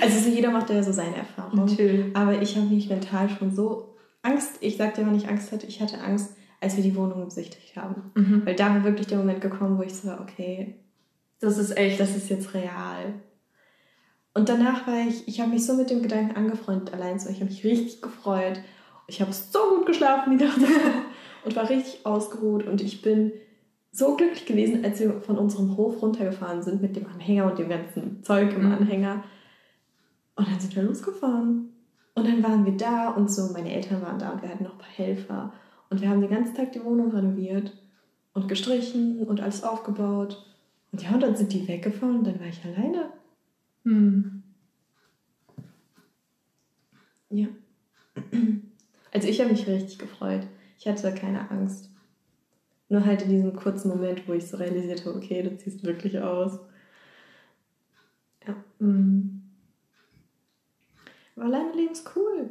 [0.00, 1.66] Also so jeder macht ja so seine Erfahrung.
[1.66, 2.14] Natürlich.
[2.16, 5.66] Aber ich habe mich mental schon so Angst, ich sagte dir, wenn ich Angst hatte,
[5.66, 8.10] ich hatte Angst, als wir die Wohnung besichtigt haben.
[8.14, 8.42] Mhm.
[8.44, 10.76] Weil da war wirklich der Moment gekommen, wo ich so, okay,
[11.40, 12.00] Das ist echt.
[12.00, 13.14] das ist jetzt real.
[14.32, 17.36] Und danach war ich, ich habe mich so mit dem Gedanken angefreundet, allein so, ich
[17.40, 18.60] habe mich richtig gefreut.
[19.06, 20.58] Ich habe so gut geschlafen die Nacht
[21.44, 23.32] und war richtig ausgeruht und ich bin
[23.92, 27.68] so glücklich gewesen, als wir von unserem Hof runtergefahren sind mit dem Anhänger und dem
[27.68, 28.72] ganzen Zeug im Mhm.
[28.72, 29.24] Anhänger.
[30.36, 31.70] Und dann sind wir losgefahren.
[32.14, 34.72] Und dann waren wir da und so, meine Eltern waren da und wir hatten noch
[34.72, 35.52] ein paar Helfer.
[35.90, 37.72] Und wir haben den ganzen Tag die Wohnung renoviert
[38.32, 40.44] und gestrichen und alles aufgebaut.
[40.92, 43.10] Und ja, und dann sind die weggefahren und dann war ich alleine.
[43.84, 44.42] Hm.
[47.30, 47.48] Ja.
[49.12, 50.44] Also ich habe mich richtig gefreut.
[50.76, 51.88] Ich hatte keine Angst.
[52.88, 56.18] Nur halt in diesem kurzen Moment, wo ich so realisiert habe, okay, du ziehst wirklich
[56.18, 56.58] aus.
[58.80, 59.43] Hm.
[61.36, 62.50] Alleine leben ist cool.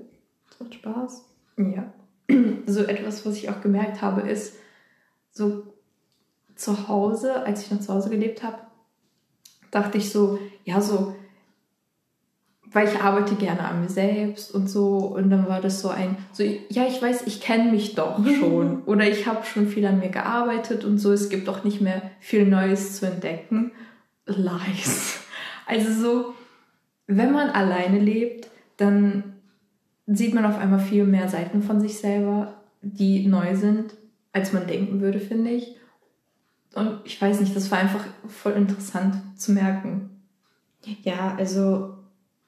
[0.50, 1.26] Es macht Spaß.
[1.58, 1.94] Ja.
[2.66, 4.56] So etwas, was ich auch gemerkt habe, ist
[5.32, 5.74] so
[6.56, 8.58] zu Hause, als ich noch zu Hause gelebt habe,
[9.70, 11.14] dachte ich so, ja, so,
[12.72, 14.98] weil ich arbeite gerne an mir selbst und so.
[14.98, 18.84] Und dann war das so ein, so, ja, ich weiß, ich kenne mich doch schon.
[18.84, 21.12] Oder ich habe schon viel an mir gearbeitet und so.
[21.12, 23.72] Es gibt auch nicht mehr viel Neues zu entdecken.
[24.26, 25.20] Lies.
[25.66, 26.34] Also so,
[27.08, 29.34] wenn man alleine lebt, dann
[30.08, 33.94] sieht man auf einmal viel mehr Seiten von sich selber, die neu sind,
[34.32, 35.78] als man denken würde, finde ich.
[36.76, 40.10] Und ich weiß nicht, das war einfach voll interessant zu merken.
[41.04, 41.98] Ja, also,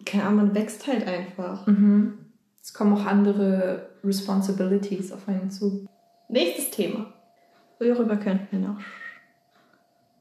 [0.06, 1.66] keine Ahnung, man wächst halt einfach.
[1.68, 2.18] Mhm.
[2.62, 5.86] Es kommen auch andere Responsibilities auf einen zu.
[6.28, 7.14] Nächstes Thema.
[7.80, 8.80] Worüber könnten wir noch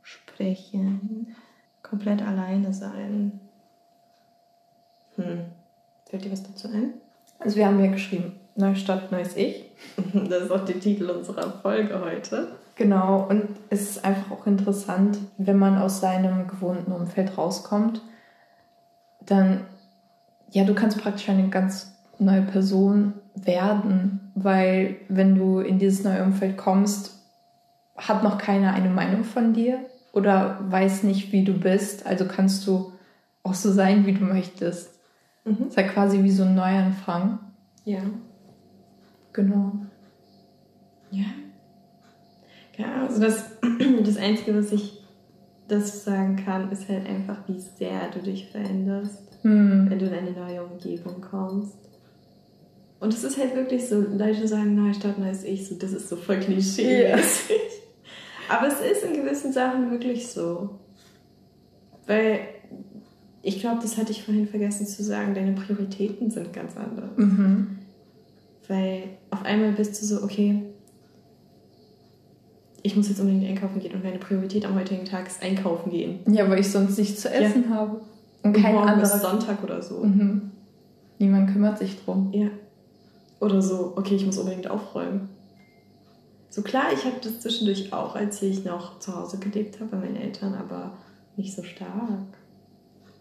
[0.03, 1.35] sprechen?
[1.83, 3.41] Komplett alleine sein.
[5.17, 5.47] Hm.
[6.15, 6.93] Fällt dir was dazu ein?
[7.41, 9.65] Also wir haben ja geschrieben, neue Stadt, neues Ich.
[10.29, 12.53] Das ist auch der Titel unserer Folge heute.
[12.77, 18.01] Genau, und es ist einfach auch interessant, wenn man aus seinem gewohnten Umfeld rauskommt,
[19.27, 19.63] dann,
[20.53, 26.23] ja, du kannst praktisch eine ganz neue Person werden, weil wenn du in dieses neue
[26.23, 27.25] Umfeld kommst,
[27.97, 29.81] hat noch keiner eine Meinung von dir
[30.13, 32.93] oder weiß nicht, wie du bist, also kannst du
[33.43, 34.94] auch so sein, wie du möchtest.
[35.45, 35.69] Mhm.
[35.69, 37.39] Ist ja quasi wie so ein Neuanfang.
[37.85, 38.01] Ja.
[39.33, 39.73] Genau.
[41.11, 41.25] Ja.
[42.77, 43.51] Ja, also das,
[44.05, 45.03] das Einzige, was ich
[45.69, 49.91] dazu sagen kann, ist halt einfach, wie sehr du dich veränderst, Hm.
[49.91, 51.77] wenn du in eine neue Umgebung kommst.
[53.01, 56.09] Und es ist halt wirklich so, Leute sagen, neue Stadt, neues Ich, so, das ist
[56.09, 57.19] so voll klischee Ja.
[58.49, 60.79] Aber es ist in gewissen Sachen wirklich so.
[62.07, 62.41] Weil
[63.45, 67.11] ich glaube, das hatte ich vorhin vergessen zu sagen, deine Prioritäten sind ganz andere.
[67.17, 67.79] Mhm.
[68.69, 70.63] Weil auf einmal bist du so, okay,
[72.83, 76.21] ich muss jetzt unbedingt einkaufen gehen und meine Priorität am heutigen Tag ist einkaufen gehen.
[76.27, 78.01] Ja, weil ich sonst nichts zu essen habe.
[78.43, 79.31] Und kein morgen ist anderer.
[79.31, 80.01] Sonntag oder so.
[80.01, 80.51] Mhm.
[81.19, 82.31] Niemand kümmert sich drum.
[82.33, 82.49] Ja.
[83.41, 85.29] Oder so, okay, ich muss unbedingt aufräumen.
[86.49, 89.99] So klar, ich hatte das zwischendurch auch, als ich noch zu Hause gelebt habe bei
[89.99, 90.97] meinen Eltern, aber
[91.37, 92.39] nicht so stark.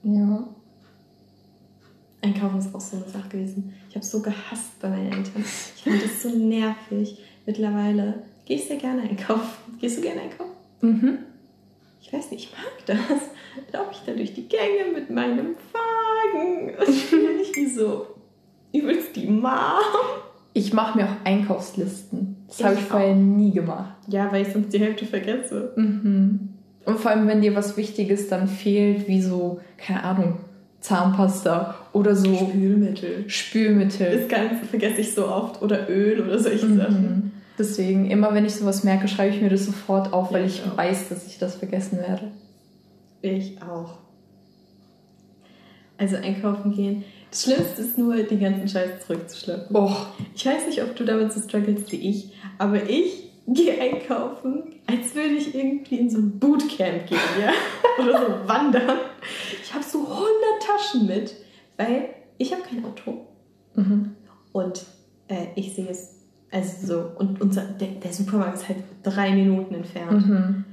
[0.03, 0.47] Ja.
[2.21, 3.73] Einkaufen ist auch so eine Sache gewesen.
[3.89, 5.43] Ich habe es so gehasst bei meinen Eltern.
[5.75, 7.17] Ich fand das so nervig.
[7.45, 9.77] Mittlerweile gehe ich sehr gerne einkaufen.
[9.79, 10.51] Gehst du gerne einkaufen?
[10.81, 11.17] Mhm.
[12.01, 13.19] Ich weiß nicht, ich mag das.
[13.71, 16.75] Laufe ich da durch die Gänge mit meinem Wagen.
[16.77, 18.07] Und ich fühle mich wie so
[18.73, 19.51] übelst die Mom.
[20.53, 22.37] Ich mache mir auch Einkaufslisten.
[22.47, 23.95] Das habe ich vorher nie gemacht.
[24.07, 25.73] Ja, weil ich sonst die Hälfte vergesse.
[25.75, 26.52] Mhm.
[26.86, 30.39] Und vor allem, wenn dir was Wichtiges dann fehlt, wie so, keine Ahnung,
[30.82, 33.24] Zahnpasta oder so Spülmittel.
[33.30, 34.19] Spülmittel.
[34.19, 35.62] Das Ganze vergesse ich so oft.
[35.62, 37.02] Oder Öl oder solche Sachen.
[37.02, 37.32] Mhm.
[37.58, 40.62] Deswegen, immer wenn ich sowas merke, schreibe ich mir das sofort auf, Ja, weil ich
[40.65, 40.76] ich auch.
[40.78, 42.32] weiß, dass ich das vergessen werde.
[43.22, 44.00] Ich auch.
[45.98, 47.04] Also einkaufen gehen.
[47.30, 49.76] Das Schlimmste ist nur, die ganzen Scheiß zurückzuschleppen.
[49.76, 54.63] Och, Ich weiß nicht, ob du damit so struggles wie ich, aber ich gehe einkaufen,
[54.88, 57.51] als würde ich irgendwie in so ein Bootcamp gehen, ja?
[58.03, 58.97] Oder so wandern.
[59.62, 60.23] Ich habe so 100
[60.62, 61.36] Taschen mit,
[61.77, 63.27] weil ich habe kein Auto.
[63.75, 64.15] mhm.
[64.51, 64.86] Und
[65.27, 69.73] äh, ich sehe es, also so, und unser, der, der Supermarkt ist halt drei Minuten
[69.73, 70.27] entfernt.
[70.27, 70.65] Mhm.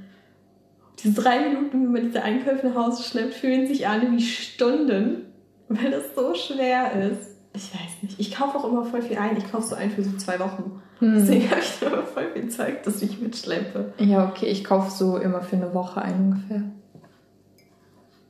[1.03, 5.25] Diese drei Minuten, wenn man diese Einkäufe nach Hause schleppt, fühlen sich an wie Stunden,
[5.67, 7.30] weil das so schwer ist.
[7.53, 8.19] Ich weiß nicht.
[8.19, 9.37] Ich kaufe auch immer voll viel ein.
[9.37, 10.81] Ich kaufe so ein für so zwei Wochen.
[10.99, 11.15] Hm.
[11.15, 13.93] Deswegen habe ich immer voll viel Zeug, das ich mitschleppe.
[13.97, 16.63] Ja, okay, ich kaufe so immer für eine Woche ein ungefähr.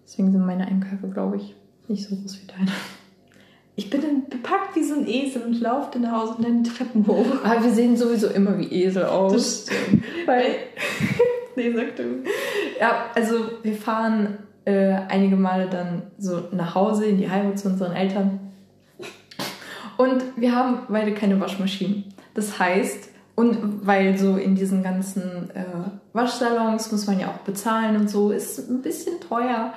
[0.06, 1.56] Deswegen sind meine Einkäufe, glaube ich,
[1.88, 2.72] nicht so groß wie deine.
[3.76, 6.64] Ich bin dann bepackt wie so ein Esel und laufe dann nach Hause und dann
[6.64, 7.26] die Treppen hoch.
[7.44, 9.32] Aber wir sehen sowieso immer wie Esel aus.
[9.34, 10.04] Das stimmt.
[10.26, 10.56] weil,
[11.56, 12.24] Nee, sag du.
[12.80, 17.70] ja, also wir fahren äh, einige Male dann so nach Hause in die Heimat zu
[17.70, 18.41] unseren Eltern.
[20.02, 22.06] Und wir haben beide keine Waschmaschinen.
[22.34, 25.64] Das heißt, und weil so in diesen ganzen äh,
[26.14, 29.76] Waschsalons muss man ja auch bezahlen und so, ist ein bisschen teuer.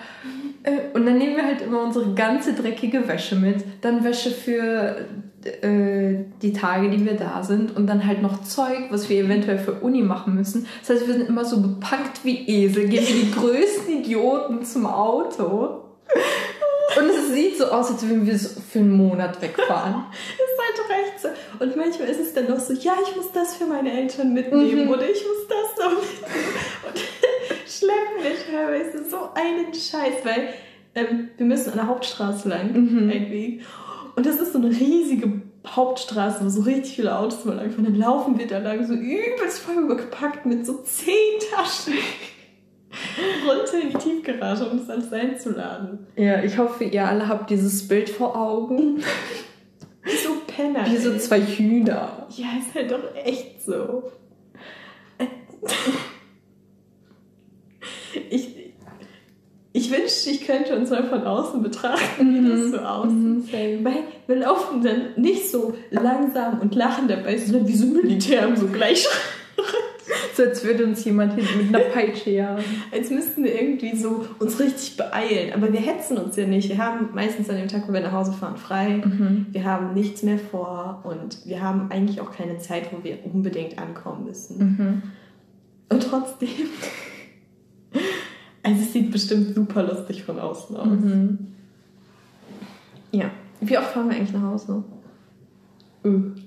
[0.63, 3.63] Äh, und dann nehmen wir halt immer unsere ganze dreckige Wäsche mit.
[3.83, 5.05] Dann Wäsche für
[5.45, 7.77] äh, die Tage, die wir da sind.
[7.77, 10.67] Und dann halt noch Zeug, was wir eventuell für Uni machen müssen.
[10.81, 14.87] Das heißt, wir sind immer so bepackt wie Esel, gehen wie die größten Idioten zum
[14.87, 15.83] Auto.
[16.99, 20.05] Und es sieht so aus, als würden wir so für einen Monat wegfahren.
[20.37, 21.29] ist halt doch echt so.
[21.65, 24.85] Und manchmal ist es dann noch so, ja, ich muss das für meine Eltern mitnehmen
[24.87, 24.91] Mhm.
[24.91, 26.55] oder ich muss das noch mitnehmen.
[26.89, 26.99] Und
[27.69, 30.49] schleppen wir teilweise so einen Scheiß, weil
[30.95, 33.11] ähm, wir müssen an der Hauptstraße lang, Mhm.
[33.11, 33.63] einen Weg.
[34.17, 37.85] Und das ist so eine riesige Hauptstraße, wo so richtig viele Autos mal langfahren.
[37.87, 41.95] Dann laufen wir da lang so übelst voll übergepackt mit so zehn Taschen
[43.47, 46.07] runter in die Tiefgarage, um das alles einzuladen.
[46.17, 49.03] Ja, ich hoffe, ihr alle habt dieses Bild vor Augen.
[50.03, 50.87] Wie so Penner.
[50.87, 52.27] Wie so zwei Hühner.
[52.31, 54.05] Ja, ist halt doch echt so.
[58.31, 58.73] Ich,
[59.73, 63.81] ich wünschte, ich könnte uns mal von außen betrachten, wie das so aussieht.
[63.81, 63.85] Mhm.
[63.85, 68.57] Weil wir laufen dann nicht so langsam und lachen dabei, sondern wie so Militär im
[68.57, 69.07] so gleich,
[70.37, 72.65] So als würde uns jemand mit einer Peitsche jagen.
[72.93, 75.53] als müssten wir irgendwie so uns richtig beeilen.
[75.55, 76.69] Aber wir hetzen uns ja nicht.
[76.69, 79.03] Wir haben meistens an dem Tag, wo wir nach Hause fahren, frei.
[79.05, 79.47] Mhm.
[79.51, 83.79] Wir haben nichts mehr vor und wir haben eigentlich auch keine Zeit, wo wir unbedingt
[83.79, 84.59] ankommen müssen.
[84.59, 85.03] Mhm.
[85.89, 86.49] Und trotzdem.
[88.67, 90.87] Also es sieht bestimmt super lustig von außen aus.
[90.87, 91.39] Mhm.
[93.13, 93.31] Ja.
[93.61, 94.83] Wie oft fahren wir eigentlich nach Hause?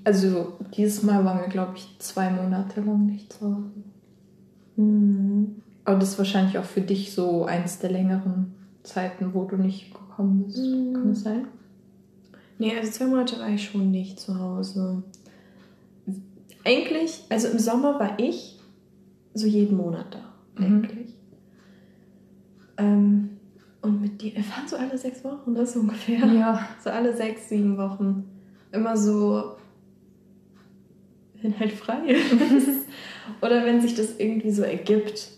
[0.04, 3.84] Also dieses Mal waren wir, glaube ich, zwei Monate lang nicht zu Hause.
[4.76, 5.56] Mhm.
[5.84, 9.94] Aber das ist wahrscheinlich auch für dich so eins der längeren Zeiten, wo du nicht
[9.94, 10.60] gekommen bist.
[10.60, 10.94] Mhm.
[10.94, 11.48] Kann das sein?
[12.60, 15.04] Nee, also zwei Monate war ich schon nicht zu Hause.
[16.64, 18.60] Eigentlich, also im Sommer war ich
[19.34, 20.64] so jeden Monat da.
[20.64, 20.84] Mhm.
[20.84, 21.16] Eigentlich.
[22.78, 23.30] Ähm,
[23.82, 26.26] und mit dir, wir fahren so alle sechs Wochen, das so ungefähr.
[26.28, 26.68] Ja.
[26.84, 28.26] So alle sechs, sieben Wochen.
[28.72, 29.56] Immer so,
[31.42, 32.88] wenn halt frei ist.
[33.42, 35.30] Oder wenn sich das irgendwie so ergibt.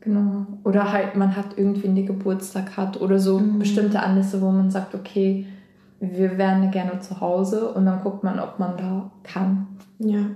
[0.00, 0.46] Genau.
[0.64, 3.58] Oder halt, man hat irgendwie einen Geburtstag hat oder so Mhm.
[3.58, 5.46] bestimmte Anlässe, wo man sagt, okay,
[6.00, 9.66] wir wären gerne zu Hause und dann guckt man, ob man da kann.
[9.98, 10.26] Ja.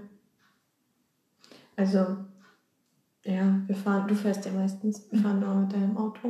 [1.76, 1.98] Also,
[3.24, 6.28] ja, wir fahren, du fährst ja meistens, wir fahren nur mit deinem Auto.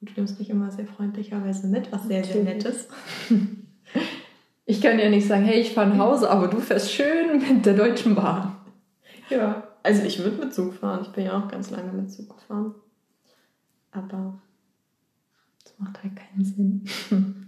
[0.00, 2.88] Und du nimmst mich immer sehr freundlicherweise mit, was sehr, sehr nett ist.
[4.66, 7.66] Ich kann ja nicht sagen, hey, ich fahre nach Hause, aber du fährst schön mit
[7.66, 8.56] der Deutschen Bahn.
[9.28, 11.00] Ja, also ich würde mit Zug fahren.
[11.02, 12.74] Ich bin ja auch ganz lange mit Zug gefahren.
[13.92, 14.38] Aber
[15.62, 16.84] das macht halt keinen Sinn.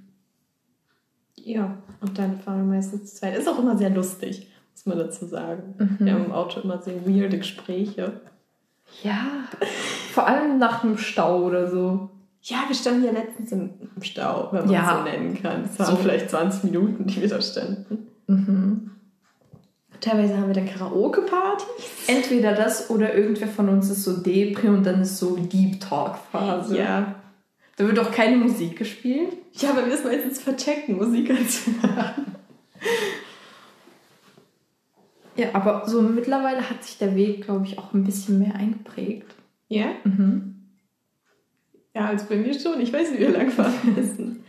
[1.46, 3.36] Ja, und dann fahren wir meistens zu zweit.
[3.36, 5.76] Ist auch immer sehr lustig, muss man dazu sagen.
[5.78, 5.96] Mhm.
[6.00, 8.20] Wir haben im Auto immer sehr weirde Gespräche.
[9.04, 9.44] Ja,
[10.10, 12.10] vor allem nach einem Stau oder so.
[12.48, 13.70] Ja, wir standen ja letztens im
[14.02, 14.92] Stau, wenn man Ja.
[14.92, 15.64] es so nennen kann.
[15.64, 15.96] Es waren So.
[15.96, 18.06] vielleicht 20 Minuten, die wir da standen.
[18.28, 18.90] Mhm.
[20.00, 21.66] Teilweise haben wir dann Karaoke-Partys.
[22.06, 26.76] Entweder das oder irgendwer von uns ist so Depri und dann ist so Deep Talk-Phase.
[26.78, 27.16] Ja.
[27.76, 29.32] Da wird auch keine Musik gespielt.
[29.54, 32.26] Ja, aber wir müssen meistens verchecken, Musik anzumachen.
[35.34, 39.34] Ja, aber so mittlerweile hat sich der Weg, glaube ich, auch ein bisschen mehr eingeprägt.
[39.68, 39.86] Ja?
[40.04, 40.55] Mhm.
[41.96, 42.78] Ja, also bei mir schon.
[42.82, 44.44] Ich weiß nicht, wie wir lang fahren müssen.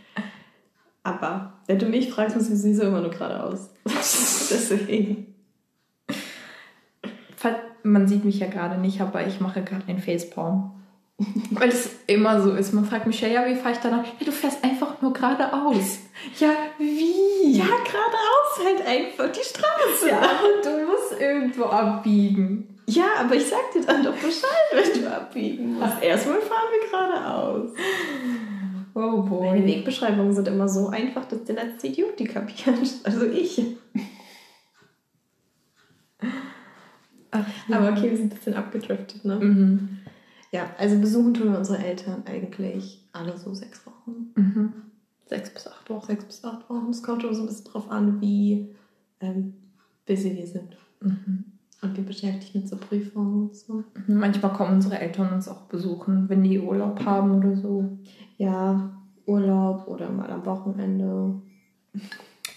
[1.02, 3.70] Aber wenn du mich fragst, muss ich sowieso immer nur geradeaus.
[3.86, 5.34] Deswegen.
[7.84, 10.72] Man sieht mich ja gerade nicht, aber ich mache gerade einen Facepalm.
[11.50, 12.74] Weil es immer so ist.
[12.74, 14.04] Man fragt mich ja, ja, wie fahre ich danach?
[14.04, 16.00] Ja, du fährst einfach nur geradeaus.
[16.38, 17.56] Ja, wie?
[17.56, 20.10] Ja, geradeaus halt einfach die Straße.
[20.10, 22.77] Ja, und du musst irgendwo abbiegen.
[22.90, 25.92] Ja, aber ich sag dir dann doch Bescheid, wenn du abbiegen musst.
[26.02, 27.70] Erstmal fahren wir geradeaus.
[28.94, 29.66] Oh Meine boy.
[29.66, 32.78] Wegbeschreibungen sind immer so einfach, dass der letzte Idiot die kapiert.
[33.04, 33.62] Also ich.
[37.30, 39.36] Ach, Aber okay, wir sind ein bisschen abgedriftet, ne?
[39.36, 39.98] Mhm.
[40.50, 44.32] Ja, also besuchen tun wir unsere Eltern eigentlich alle so sechs Wochen.
[44.34, 44.72] Mhm.
[45.26, 46.06] Sechs bis acht Wochen.
[46.06, 46.88] Sechs bis acht Wochen.
[46.88, 48.74] Es kommt immer so ein bisschen drauf an, wie
[49.20, 49.52] ähm,
[50.06, 50.78] busy wir sind.
[51.02, 51.44] Mhm.
[51.80, 53.84] Und wie beschäftigt mit so Prüfungen und so.
[54.08, 57.98] Manchmal kommen unsere Eltern uns auch besuchen, wenn die Urlaub haben oder so.
[58.36, 61.40] Ja, Urlaub oder mal am Wochenende.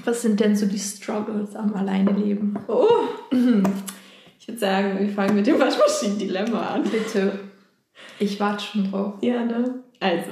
[0.05, 2.57] Was sind denn so die Struggles am Alleineleben?
[2.67, 2.87] Oh!
[4.39, 6.83] Ich würde sagen, wir fangen mit dem Waschmaschinen-Dilemma an.
[6.83, 7.39] Bitte.
[8.17, 9.15] Ich warte schon drauf.
[9.21, 9.83] Ja, ne?
[9.99, 10.31] Also,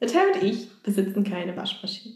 [0.00, 2.14] der Teil und ich besitzen keine Waschmaschine.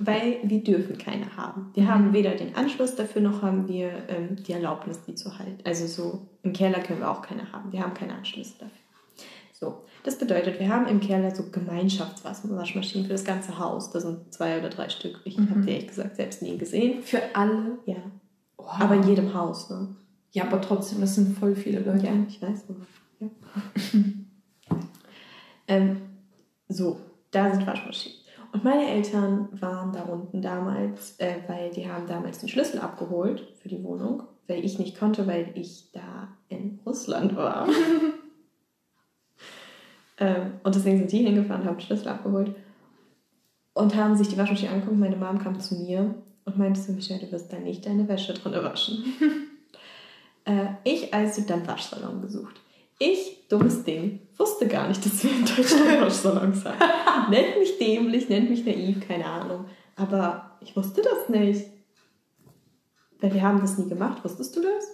[0.00, 1.70] Weil wir dürfen keine haben.
[1.74, 1.88] Wir Mhm.
[1.88, 5.58] haben weder den Anschluss dafür, noch haben wir ähm, die Erlaubnis, die zu halten.
[5.64, 7.72] Also so im Keller können wir auch keine haben.
[7.72, 8.74] Wir haben keine Anschlüsse dafür.
[9.52, 13.90] So, das bedeutet, wir haben im Keller so Gemeinschaftswaschmaschinen für das ganze Haus.
[13.90, 15.20] Das sind zwei oder drei Stück.
[15.24, 15.50] Ich Mhm.
[15.50, 17.02] habe die ehrlich gesagt selbst nie gesehen.
[17.02, 17.78] Für alle?
[17.86, 17.96] Ja,
[18.56, 18.80] Wow.
[18.80, 19.96] aber in jedem Haus, ne?
[20.30, 22.06] Ja, aber trotzdem, das sind voll viele Leute.
[22.06, 22.66] Ja, ich weiß.
[23.18, 23.28] Ja.
[25.66, 25.96] ähm,
[26.68, 28.17] so, da sind Waschmaschinen.
[28.52, 33.46] Und meine Eltern waren da unten damals, äh, weil die haben damals den Schlüssel abgeholt
[33.60, 37.68] für die Wohnung, weil ich nicht konnte, weil ich da in Russland war.
[40.18, 42.54] ähm, und deswegen sind die hingefahren, haben den Schlüssel abgeholt
[43.74, 44.98] und haben sich die Waschmaschine angeguckt.
[44.98, 48.34] Meine Mom kam zu mir und meinte zu Michelle, du wirst da nicht deine Wäsche
[48.34, 49.04] drin waschen.
[50.44, 52.58] Äh, ich also dann Waschsalon gesucht.
[52.98, 57.30] Ich, dummes Ding, wusste gar nicht, dass wir in Deutschland Waschsalons haben.
[57.30, 59.66] nennt mich dämlich, nennt mich naiv, keine Ahnung.
[59.96, 61.66] Aber ich wusste das nicht.
[63.20, 64.22] Weil wir haben das nie gemacht.
[64.24, 64.84] Wusstest du das?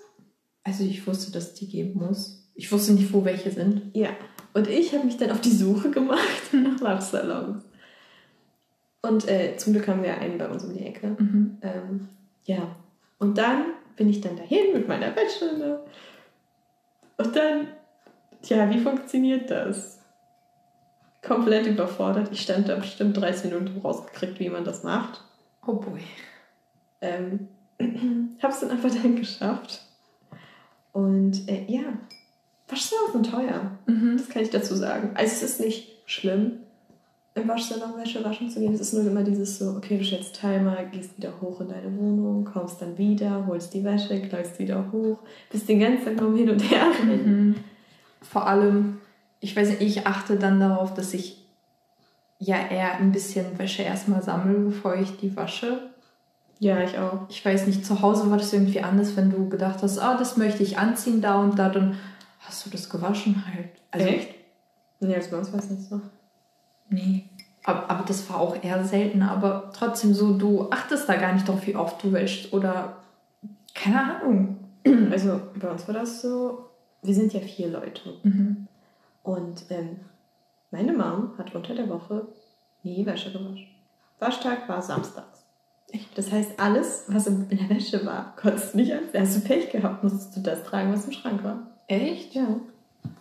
[0.62, 2.50] Also ich wusste, dass es die geben muss.
[2.54, 3.90] Ich wusste nicht, wo welche sind.
[3.94, 4.10] Ja.
[4.54, 7.64] Und ich habe mich dann auf die Suche gemacht nach Waschsalons.
[9.02, 11.08] Und äh, zum Glück haben wir einen bei uns um die Ecke.
[11.18, 11.58] Mhm.
[11.60, 12.08] Ähm,
[12.44, 12.74] ja.
[13.18, 13.64] Und dann
[13.96, 15.08] bin ich dann dahin mit meiner.
[15.08, 15.80] Ne?
[17.18, 17.68] Und dann,
[18.48, 19.98] ja, wie funktioniert das?
[21.22, 22.28] Komplett überfordert.
[22.32, 25.22] Ich stand da bestimmt 30 Minuten rausgekriegt, wie man das macht.
[25.66, 26.00] Oh boy.
[27.00, 27.48] Ähm,
[28.42, 29.80] hab's dann einfach dann geschafft.
[30.92, 31.82] Und äh, ja,
[32.68, 33.72] Waschsalons sind teuer.
[33.86, 34.16] Mhm.
[34.18, 35.10] Das kann ich dazu sagen.
[35.14, 36.60] Also es ist nicht schlimm,
[37.34, 38.74] im Waschsalon Wäsche waschen zu gehen.
[38.74, 41.96] Es ist nur immer dieses so, okay, du stellst Timer, gehst wieder hoch in deine
[41.96, 45.18] Wohnung, kommst dann wieder, holst die Wäsche, gleist wieder hoch,
[45.50, 46.86] bist den ganzen Tag nur hin und her.
[47.04, 47.56] Mhm.
[48.24, 49.00] Vor allem,
[49.40, 51.44] ich weiß nicht, ich achte dann darauf, dass ich
[52.38, 55.90] ja eher ein bisschen Wäsche erstmal sammle, bevor ich die wasche.
[56.58, 57.28] Ja, ich auch.
[57.28, 60.36] Ich weiß nicht, zu Hause war das irgendwie anders, wenn du gedacht hast, ah, das
[60.36, 61.98] möchte ich anziehen, da und da, dann
[62.40, 63.68] hast du das gewaschen halt.
[63.90, 64.34] Also, Echt?
[65.00, 66.00] Nee, als bei uns war es nicht so.
[66.88, 67.24] Nee.
[67.64, 69.22] Aber, aber das war auch eher selten.
[69.22, 72.96] Aber trotzdem so, du achtest da gar nicht drauf, wie oft du wäschst oder
[73.74, 74.58] keine Ahnung.
[75.10, 76.63] Also bei uns war das so,
[77.04, 78.14] wir sind ja vier Leute.
[78.22, 78.66] Mhm.
[79.22, 80.00] Und ähm,
[80.70, 82.26] meine Mom hat unter der Woche
[82.82, 83.68] nie Wäsche gewaschen.
[84.18, 85.44] Waschtag war samstags.
[86.16, 89.20] Das heißt, alles, was in der Wäsche war, konntest du nicht anziehen.
[89.20, 91.68] Hast du Pech gehabt, musstest du das tragen, was im Schrank war.
[91.86, 92.34] Echt?
[92.34, 92.60] Ja.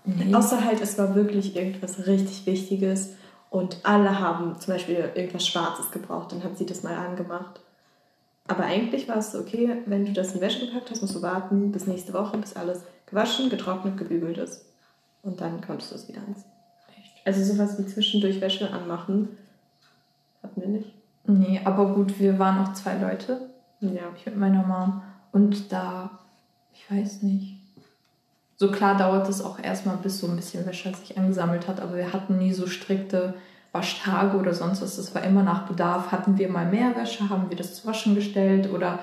[0.06, 0.34] Nee.
[0.34, 3.16] Außer halt, es war wirklich irgendwas richtig Wichtiges
[3.50, 7.60] und alle haben zum Beispiel irgendwas Schwarzes gebraucht, dann hat sie das mal angemacht.
[8.48, 11.16] Aber eigentlich war es so, okay, wenn du das in die Wäsche gepackt hast, musst
[11.16, 14.66] du warten bis nächste Woche, bis alles gewaschen, getrocknet, gebügelt ist.
[15.22, 16.52] Und dann konntest du es wieder anziehen.
[17.00, 17.26] Echt?
[17.26, 19.30] Also sowas wie zwischendurch Wäsche anmachen,
[20.42, 20.94] hatten wir nicht.
[21.26, 23.50] Nee, aber gut, wir waren auch zwei Leute.
[23.80, 24.12] Ja.
[24.18, 25.02] Ich mit meiner Mom.
[25.32, 26.20] Und da,
[26.74, 27.58] ich weiß nicht.
[28.58, 31.96] So klar dauert es auch erstmal, bis so ein bisschen Wäsche sich angesammelt hat, aber
[31.96, 33.34] wir hatten nie so strikte
[33.74, 34.96] Waschtage oder sonst was.
[34.96, 36.12] Das war immer nach Bedarf.
[36.12, 39.00] Hatten wir mal mehr Wäsche, haben wir das zu waschen gestellt oder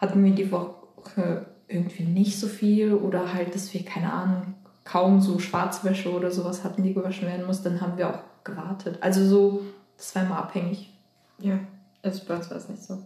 [0.00, 4.54] hatten wir die Woche irgendwie nicht so viel oder halt, dass wir, keine Ahnung,
[4.84, 8.98] kaum so Schwarzwäsche oder sowas hatten, die gewaschen werden muss, dann haben wir auch gewartet.
[9.00, 9.62] Also so,
[9.96, 10.90] das war immer abhängig.
[11.38, 11.58] Ja,
[12.02, 12.98] also bei uns war es nicht so.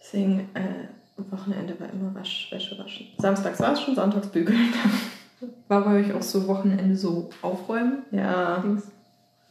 [0.00, 0.88] Deswegen, äh,
[1.30, 3.08] Wochenende war immer Wasch, Wäsche waschen.
[3.18, 4.72] Samstags waschen, sonntags bügeln.
[5.68, 8.04] War bei euch auch so Wochenende so aufräumen?
[8.10, 8.58] Ja.
[8.58, 8.84] Dings?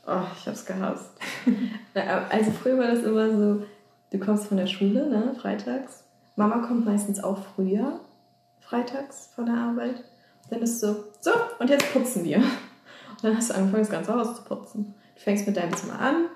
[0.08, 1.12] Oh, ich hab's gehasst.
[1.94, 3.66] Na, also früher war das immer so,
[4.12, 6.04] du kommst von der Schule, ne, freitags.
[6.38, 8.00] Mama kommt meistens auch früher,
[8.62, 10.04] freitags von der Arbeit.
[10.50, 12.38] Dann ist so, so, und jetzt putzen wir.
[12.38, 14.96] Und dann hast du angefangen, das ganze Haus zu putzen.
[15.16, 16.28] Du fängst mit deinem Zimmer an,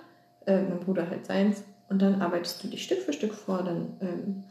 [0.45, 3.93] äh, mein Bruder halt seins, und dann arbeitest du dich Stück für Stück vor, dann
[4.01, 4.43] ähm,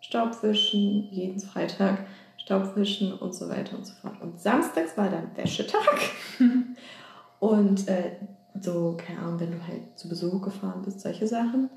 [0.00, 2.06] Staubwischen, jeden Freitag
[2.36, 4.20] Staubwischen und so weiter und so fort.
[4.20, 5.98] Und samstags war dann Wäschetag.
[7.40, 8.12] und äh,
[8.60, 11.70] so, keine Ahnung, wenn du halt zu Besuch gefahren bist, solche Sachen.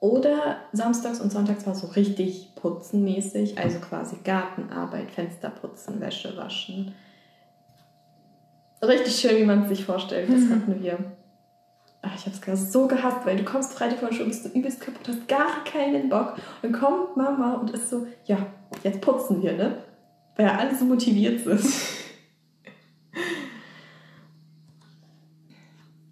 [0.00, 6.94] Oder samstags und sonntags war so richtig putzenmäßig, also quasi Gartenarbeit, Fenster putzen, Wäsche waschen.
[8.82, 10.28] Richtig schön, wie man es sich vorstellt.
[10.28, 10.98] Das hatten wir.
[12.04, 14.48] Ach, ich habe es so gehasst, weil du kommst Freitag von der Schule, bist du
[14.48, 16.34] übelst kaputt, hast gar keinen Bock.
[16.62, 18.44] Und dann kommt Mama und ist so, ja,
[18.82, 19.84] jetzt putzen wir, ne?
[20.34, 21.64] Weil ja alle so motiviert sind.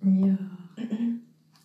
[0.02, 0.36] Ja.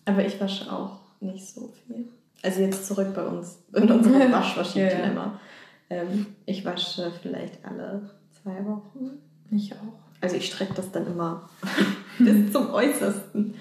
[0.06, 2.08] Aber ich wasche auch nicht so viel.
[2.42, 5.38] Also jetzt zurück bei uns, in unserem Waschmaschinendilemma.
[5.88, 8.10] Ja, ähm, ich wasche vielleicht alle
[8.42, 9.18] zwei Wochen.
[9.52, 10.00] Ich auch.
[10.20, 11.48] Also ich strecke das dann immer
[12.18, 13.54] bis zum Äußersten.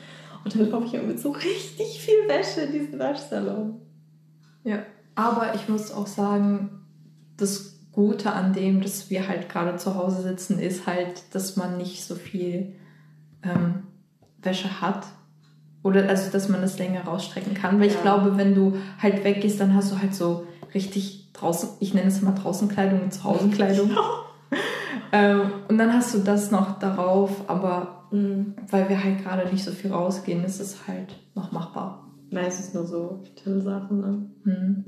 [0.43, 3.79] Und dann laufe ich immer mit so richtig viel Wäsche in diesen Waschsalon.
[4.63, 4.83] Ja.
[5.13, 6.85] Aber ich muss auch sagen,
[7.37, 11.77] das Gute an dem, dass wir halt gerade zu Hause sitzen, ist halt, dass man
[11.77, 12.75] nicht so viel
[13.41, 13.83] ähm,
[14.41, 15.05] Wäsche hat.
[15.85, 17.79] Oder also, dass man das länger rausstrecken kann.
[17.79, 18.01] Weil ich Ja.
[18.01, 22.23] glaube, wenn du halt weggehst, dann hast du halt so richtig draußen, ich nenne es
[22.23, 23.91] mal Draußenkleidung und Zuhausenkleidung.
[25.11, 28.55] ähm, und dann hast du das noch darauf, aber Mhm.
[28.71, 32.07] weil wir halt gerade nicht so viel rausgehen, ist es halt noch machbar.
[32.31, 34.25] Meistens nur so Sachen, ne?
[34.43, 34.85] Hm.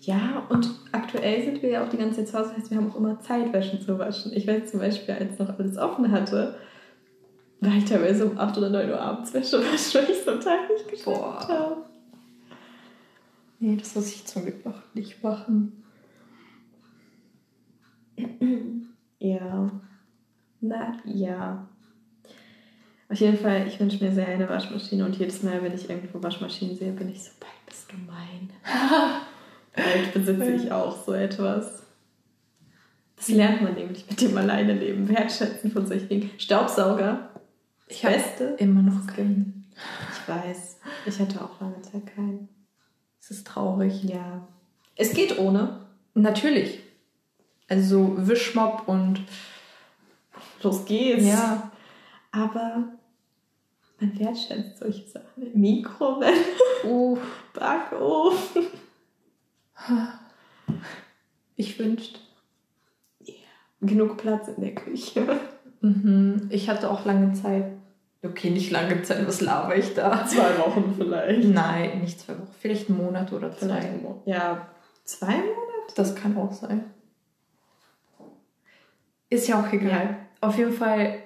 [0.00, 2.48] Ja, und aktuell sind wir ja auch die ganze Zeit zu Hause.
[2.50, 4.32] Das heißt, wir haben auch immer Zeit, Wäsche zu waschen.
[4.34, 6.54] Ich weiß zum Beispiel, als noch alles offen hatte,
[7.62, 10.40] war ich teilweise um 8 oder 9 Uhr abends Wäsche waschen, weil ich es am
[10.40, 11.76] Tag nicht geschafft habe.
[13.60, 15.84] Nee, das muss ich zum Glück noch nicht machen.
[19.24, 19.70] Ja.
[20.60, 21.68] Na ja.
[23.08, 26.20] Auf jeden Fall, ich wünsche mir sehr eine Waschmaschine und jedes Mal, wenn ich irgendwo
[26.20, 28.50] Waschmaschinen sehe, bin ich so, bald bist du mein.
[29.76, 31.84] Bald besitze ich auch so etwas.
[33.16, 36.30] Das lernt man nämlich mit dem alleine leben, wertschätzen von solchen Dingen.
[36.38, 37.30] Staubsauger,
[37.92, 38.44] Ich habe Beste.
[38.58, 39.66] immer noch keinen.
[40.12, 42.48] Ich weiß, ich hatte auch lange Zeit keinen.
[43.20, 44.02] Es ist traurig.
[44.04, 44.46] Ja.
[44.96, 45.86] Es geht ohne.
[46.14, 46.80] Natürlich.
[47.68, 49.20] Also Wischmopp und
[50.62, 51.24] Los geht's.
[51.24, 51.70] ja,
[52.30, 52.84] Aber
[54.00, 55.50] man wertschätzt solche Sachen.
[55.54, 56.36] Mikrowelle,
[56.84, 57.18] oh,
[57.54, 58.66] Backofen.
[61.56, 62.18] ich wünschte.
[63.80, 65.40] Genug Platz in der Küche.
[65.80, 66.48] Mhm.
[66.50, 67.72] Ich hatte auch lange Zeit.
[68.24, 70.24] Okay, nicht lange Zeit, was laber ich da?
[70.26, 71.48] Zwei Wochen vielleicht.
[71.48, 72.54] Nein, nicht zwei Wochen.
[72.60, 73.80] Vielleicht einen Monat oder zwei.
[73.80, 74.26] Vielleicht.
[74.26, 74.68] Ja,
[75.04, 75.94] zwei Monate?
[75.96, 76.84] Das kann auch sein.
[79.28, 80.16] Ist ja auch egal.
[80.40, 81.18] Auf jeden Fall,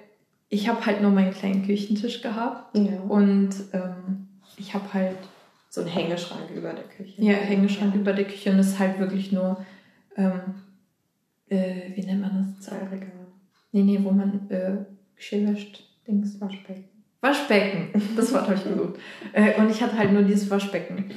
[0.49, 2.99] ich habe halt nur meinen kleinen Küchentisch gehabt Ja.
[3.07, 4.27] und ähm,
[4.57, 5.17] ich habe halt
[5.69, 7.21] So ein Hängeschrank über der Küche.
[7.21, 7.99] ja, Hängeschrank Ja.
[8.01, 9.63] über der Küche und es ist halt wirklich nur,
[10.15, 10.41] ähm,
[11.49, 12.65] äh, wie nennt man das?
[12.65, 13.11] Zahlregal.
[13.71, 14.77] Nee, nee, wo man äh,
[15.15, 15.83] Geschirr wäscht.
[16.07, 16.39] Dings.
[16.39, 16.85] Waschbecken.
[17.21, 18.01] Waschbecken.
[18.15, 18.95] Das Wort habe ich gesucht.
[19.33, 21.11] Äh, und ich hatte halt nur dieses Waschbecken.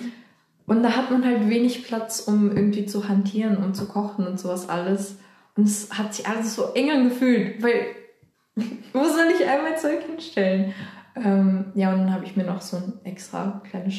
[0.66, 4.38] Und da hat man halt wenig Platz, um irgendwie zu hantieren und zu kochen und
[4.38, 5.18] sowas alles.
[5.56, 7.86] Und es hat sich alles so eng angefühlt, weil
[8.92, 10.72] wo soll ich mein Zeug hinstellen?
[11.16, 13.94] Ähm, ja, und dann habe ich mir noch so ein extra kleines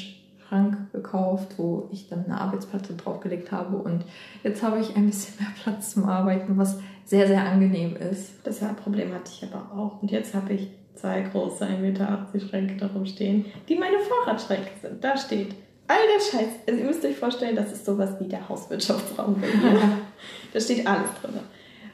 [0.47, 3.77] Schrank gekauft, wo ich dann eine Arbeitsplatte draufgelegt habe.
[3.77, 4.05] Und
[4.43, 8.45] jetzt habe ich ein bisschen mehr Platz zum Arbeiten, was sehr, sehr angenehm ist.
[8.45, 10.01] Das Problem hatte ich aber auch.
[10.01, 10.69] Und jetzt habe ich
[11.01, 15.03] zwei große 1,80 Meter Schränke darum stehen, die meine Vorratsschränke sind.
[15.03, 15.49] Da steht
[15.87, 16.49] all der Scheiß.
[16.67, 19.79] Also ihr müsst euch vorstellen, das ist sowas wie der Hauswirtschaftsraum bei mir.
[20.53, 21.39] da steht alles drin.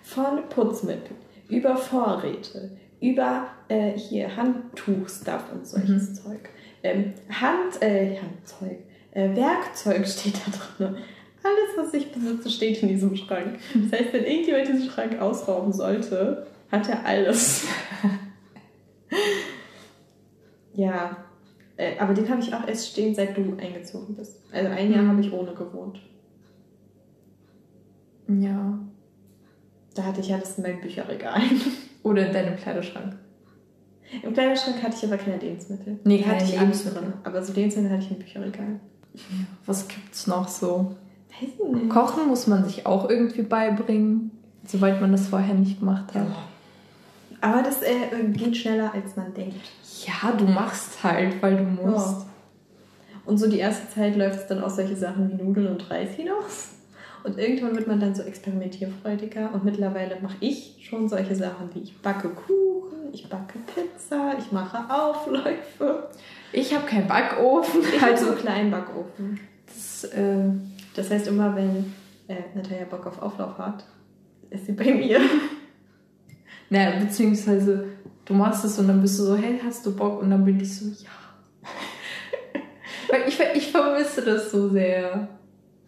[0.03, 1.15] Von Putzmittel,
[1.49, 6.15] über Vorräte, über äh, hier Handtuchstuff und solches mhm.
[6.15, 6.49] Zeug.
[6.83, 8.79] Ähm, Hand, äh, Handzeug,
[9.11, 10.97] äh, Werkzeug steht da drin.
[11.43, 13.59] Alles, was ich besitze, steht in diesem Schrank.
[13.73, 17.65] Das heißt, wenn irgendjemand diesen Schrank ausrauben sollte, hat er alles.
[20.73, 21.17] ja,
[21.77, 24.41] äh, aber den habe ich auch erst stehen, seit du eingezogen bist.
[24.51, 25.09] Also ein Jahr mhm.
[25.09, 25.99] habe ich ohne gewohnt.
[28.27, 28.79] Ja.
[29.95, 31.41] Da hatte ich alles in meinem Bücherregal.
[32.03, 33.15] Oder in deinem Kleiderschrank.
[34.23, 35.99] Im Kleiderschrank hatte ich aber keine Lebensmittel.
[36.03, 37.01] Nee, keine hatte ich Lebensmittel.
[37.01, 38.79] Drin, aber so Lebensmittel hatte ich im Bücherregal.
[39.13, 39.21] Ja.
[39.65, 40.95] Was gibt's noch so?
[41.29, 41.89] Weiß ich nicht.
[41.89, 44.31] Kochen muss man sich auch irgendwie beibringen,
[44.65, 46.27] sobald man das vorher nicht gemacht hat.
[46.27, 46.35] Ja.
[47.41, 49.69] Aber das äh, geht schneller, als man denkt.
[50.05, 52.21] Ja, du machst halt, weil du musst.
[52.21, 52.25] Ja.
[53.25, 56.11] Und so die erste Zeit läuft es dann auch solche Sachen wie Nudeln und Reis
[56.11, 56.69] hinaus.
[57.23, 59.53] Und irgendwann wird man dann so experimentierfreudiger.
[59.53, 64.51] Und mittlerweile mache ich schon solche Sachen wie ich backe Kuchen, ich backe Pizza, ich
[64.51, 66.07] mache Aufläufe.
[66.53, 67.81] Ich habe keinen Backofen.
[67.81, 69.39] Ich habe so einen kleinen Backofen.
[69.65, 70.49] Das, äh,
[70.95, 71.93] das heißt immer, wenn
[72.29, 73.83] äh, Natalia Bock auf Auflauf hat,
[74.49, 75.19] ist sie bei mir.
[76.69, 77.85] Naja, beziehungsweise
[78.25, 80.21] du machst es und dann bist du so, hey, hast du Bock?
[80.21, 81.09] Und dann bin ich so, ja.
[83.09, 85.29] Weil ich, ich vermisse das so sehr.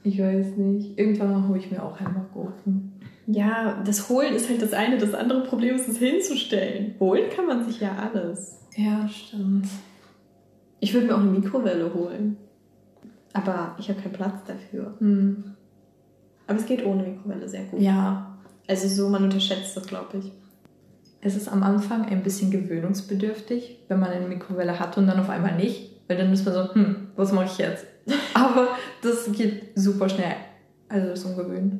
[0.03, 0.97] Ich weiß nicht.
[0.97, 2.93] Irgendwann mal hole ich mir auch einen Backofen.
[3.27, 4.97] Ja, das Holen ist halt das eine.
[4.97, 6.95] Das andere Problem ist es hinzustellen.
[6.99, 8.61] Holen kann man sich ja alles.
[8.75, 9.67] Ja, stimmt.
[10.79, 12.37] Ich würde mir auch eine Mikrowelle holen.
[13.33, 14.95] Aber ich habe keinen Platz dafür.
[14.99, 15.43] Hm.
[16.47, 17.81] Aber es geht ohne Mikrowelle sehr gut.
[17.81, 18.37] Ja.
[18.67, 20.31] Also so, man unterschätzt das, glaube ich
[21.21, 25.29] es ist am Anfang ein bisschen gewöhnungsbedürftig, wenn man eine Mikrowelle hat und dann auf
[25.29, 25.91] einmal nicht.
[26.07, 27.85] Weil dann ist man so, hm, was mache ich jetzt?
[28.33, 28.69] Aber
[29.01, 30.35] das geht super schnell.
[30.87, 31.79] Also das ist ungewöhnt.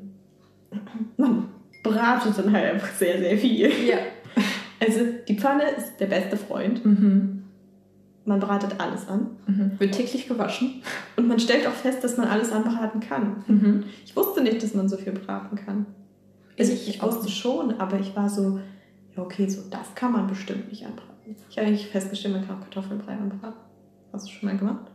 [1.18, 1.50] Man
[1.84, 3.72] bratet dann halt einfach sehr, sehr viel.
[3.88, 3.98] Ja.
[4.80, 6.86] Also die Pfanne ist der beste Freund.
[6.86, 7.44] Mhm.
[8.26, 9.32] Man bratet alles an.
[9.48, 9.72] Mhm.
[9.80, 10.84] Wird täglich gewaschen.
[11.18, 13.44] Und man stellt auch fest, dass man alles anbraten kann.
[13.48, 13.84] Mhm.
[14.06, 15.88] Ich wusste nicht, dass man so viel braten kann.
[16.58, 18.60] Also ich, ich wusste schon, aber ich war so,
[19.22, 21.36] okay, so das kann man bestimmt nicht anbraten.
[21.50, 23.60] Ich habe eigentlich festgestellt, man kann auch Kartoffelbrei anbraten.
[24.12, 24.92] Hast du schon mal gemacht?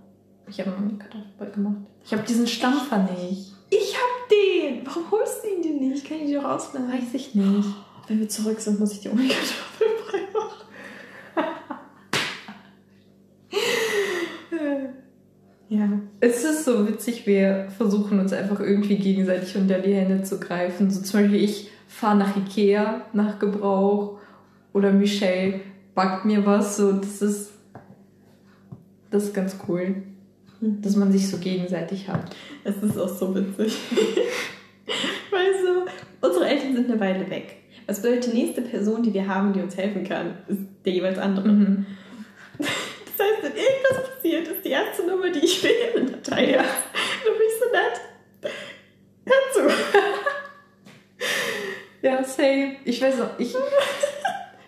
[0.49, 1.77] Ich habe noch nie Kartoffelbrei gemacht.
[2.05, 3.53] Ich habe diesen Stampfer nicht.
[3.70, 4.87] Ich habe den!
[4.87, 6.07] Warum holst du ihn dir nicht?
[6.07, 6.93] Kann ich dir auch ausleihen?
[6.93, 7.47] Weiß ich nicht.
[7.47, 7.64] Oh,
[8.09, 10.66] wenn wir zurück sind, muss ich dir ohne Kartoffelbrei machen.
[15.68, 15.89] ja.
[16.20, 20.91] Es ist so witzig, wir versuchen uns einfach irgendwie gegenseitig unter die Hände zu greifen.
[20.91, 24.19] So zum Beispiel ich fahre nach Ikea nach Gebrauch
[24.73, 25.61] oder Michelle
[25.95, 26.77] backt mir was.
[26.77, 27.53] So, das ist,
[29.11, 30.03] das ist ganz cool,
[30.61, 30.83] mhm.
[30.83, 32.35] dass man sich so gegenseitig hat.
[32.65, 33.79] Es ist auch so witzig.
[35.31, 37.57] weißt du, unsere Eltern sind eine Weile weg.
[37.87, 41.19] Was bedeutet, die nächste Person, die wir haben, die uns helfen kann, ist der jeweils
[41.19, 41.49] andere.
[41.49, 41.87] Mhm.
[43.17, 46.63] Das heißt, wenn irgendwas passiert, ist die erste Nummer, die ich wähle, Natalia.
[46.63, 48.53] Du bist so nett.
[49.25, 49.75] Hör zu.
[52.05, 52.77] Ja, safe.
[52.85, 53.55] Ich weiß auch, ich,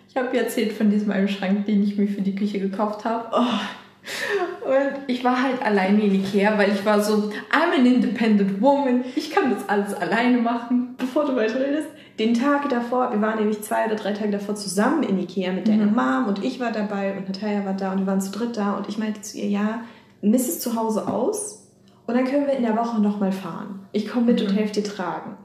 [0.09, 3.27] ich habe erzählt von diesem einen Schrank, den ich mir für die Küche gekauft habe.
[3.31, 4.67] Oh.
[4.67, 9.05] Und ich war halt alleine in Ikea, weil ich war so, I'm an independent woman,
[9.15, 10.95] ich kann das alles alleine machen.
[10.97, 15.03] Bevor du weiterredest, den Tag davor, wir waren nämlich zwei oder drei Tage davor zusammen
[15.03, 15.95] in Ikea mit deiner mhm.
[15.95, 18.77] Mom und ich war dabei und Natalia war da und wir waren zu dritt da
[18.77, 19.81] und ich meinte zu ihr, ja,
[20.23, 21.67] miss es zu Hause aus
[22.07, 23.85] und dann können wir in der Woche nochmal fahren.
[23.91, 24.47] Ich komme mit mhm.
[24.47, 25.37] und helfe dir tragen.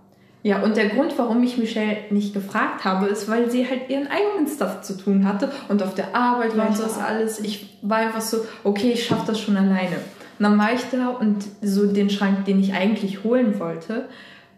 [0.44, 4.08] Ja, und der Grund, warum ich Michelle nicht gefragt habe, ist, weil sie halt ihren
[4.08, 7.38] eigenen Stuff zu tun hatte und auf der Arbeit war ja, so das alles.
[7.38, 9.96] Ich war einfach so, okay, ich schaffe das schon alleine.
[10.38, 14.08] Und dann war ich da und so den Schrank, den ich eigentlich holen wollte,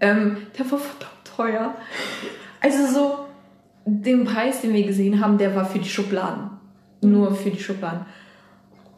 [0.00, 1.74] ähm, der war verdammt teuer.
[2.60, 3.18] Also so,
[3.84, 6.50] den Preis, den wir gesehen haben, der war für die Schubladen.
[7.02, 8.06] Nur für die Schubladen.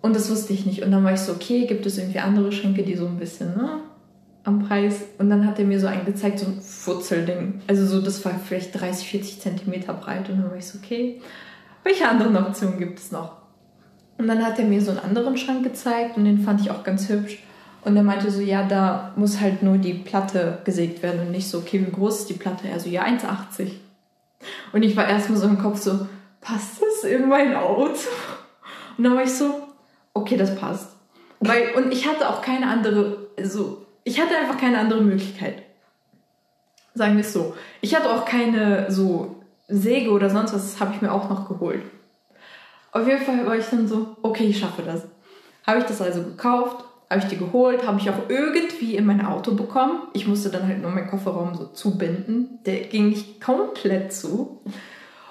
[0.03, 0.85] Und das wusste ich nicht.
[0.85, 3.57] Und dann war ich so, okay, gibt es irgendwie andere Schränke, die so ein bisschen,
[3.57, 3.81] ne?
[4.47, 5.03] Am Preis.
[5.19, 7.61] Und dann hat er mir so einen gezeigt, so ein Futzelding.
[7.67, 10.29] Also so, das war vielleicht 30, 40 Zentimeter breit.
[10.31, 11.21] Und dann war ich so, okay,
[11.83, 13.37] welche anderen Optionen gibt es noch?
[14.19, 16.85] Und dann hat er mir so einen anderen Schrank gezeigt und den fand ich auch
[16.85, 17.43] ganz hübsch.
[17.85, 21.49] Und er meinte so, ja, da muss halt nur die Platte gesägt werden und nicht
[21.49, 22.67] so, okay, wie groß ist die Platte?
[22.67, 23.71] Er so, ja, 1,80.
[24.73, 26.07] Und ich war erstmal so im Kopf so,
[26.41, 27.93] passt das in mein Auto?
[28.97, 29.69] Und dann war ich so,
[30.15, 30.97] okay, das passt.
[31.41, 35.63] Weil, und ich hatte auch keine andere, also ich hatte einfach keine andere Möglichkeit.
[36.95, 37.57] Sagen wir es so.
[37.81, 41.49] Ich hatte auch keine so Säge oder sonst was, das habe ich mir auch noch
[41.49, 41.83] geholt.
[42.93, 45.03] Auf jeden Fall war ich dann so, okay, ich schaffe das.
[45.67, 49.27] Habe ich das also gekauft, habe ich die geholt, habe ich auch irgendwie in mein
[49.27, 50.03] Auto bekommen.
[50.13, 52.61] Ich musste dann halt nur meinen Kofferraum so zubinden.
[52.65, 54.63] Der ging nicht komplett zu.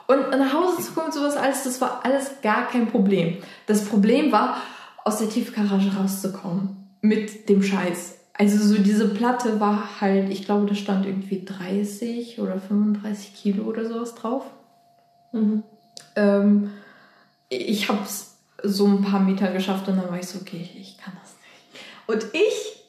[0.08, 3.38] Und nach Hause zu kommen und sowas alles, das war alles gar kein Problem.
[3.68, 4.58] Das Problem war,
[5.06, 8.25] aus der Tiefgarage rauszukommen mit dem Scheiß.
[8.38, 13.64] Also so diese Platte war halt, ich glaube, da stand irgendwie 30 oder 35 Kilo
[13.64, 14.44] oder sowas drauf.
[15.32, 15.64] Mhm.
[16.18, 16.72] Ähm,
[17.48, 20.98] ich habe es so ein paar Meter geschafft und dann war ich so, okay, ich
[20.98, 21.86] kann das nicht.
[22.08, 22.84] Und ich,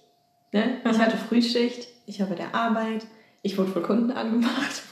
[0.52, 3.06] ne, ich hatte Frühschicht, ich war bei der Arbeit,
[3.42, 4.82] ich wurde von Kunden angemacht.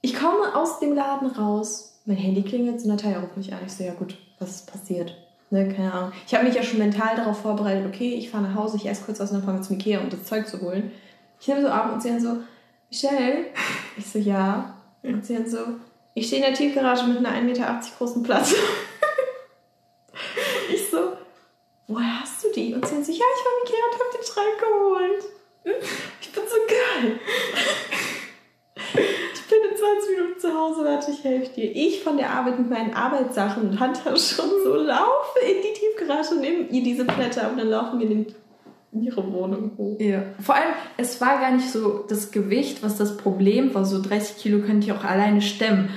[0.00, 3.60] Ich komme aus dem Laden raus, mein Handy klingelt und Natalia ruft mich an.
[3.64, 5.14] Ich so, ja gut, was ist passiert?
[5.52, 6.12] Ne, keine Ahnung.
[6.26, 9.04] Ich habe mich ja schon mental darauf vorbereitet, okay, ich fahre nach Hause, ich esse
[9.04, 10.90] kurz aus und dann fange ich zum Ikea, um das Zeug zu holen.
[11.38, 12.38] Ich nehme so ab und sie dann so,
[12.88, 13.44] Michelle?
[13.98, 14.74] Ich so, ja.
[15.02, 15.58] Und sie dann so,
[16.14, 18.54] ich stehe in der Tiefgarage mit einer 1,80 Meter großen Platte.
[20.72, 21.12] ich so,
[21.86, 22.72] woher hast du die?
[22.72, 25.24] Und sie dann so, ja, ich war im Ikea und habe den Schrank geholt.
[26.22, 27.20] Ich bin so geil.
[29.34, 31.74] Ich bin in 20 Minuten zu Hause, warte, ich helfe dir.
[31.74, 36.68] Ich von der Arbeit mit meinen Arbeitssachen und Handtaschen so laufe in die Tiefgarage, nehme
[36.68, 38.26] ihr diese Blätter und dann laufen wir in,
[38.92, 39.98] ihre Wohnung hoch.
[40.00, 40.22] Ja.
[40.40, 43.84] Vor allem, es war gar nicht so das Gewicht, was das Problem war.
[43.86, 45.88] So 30 Kilo könnte ich auch alleine stemmen.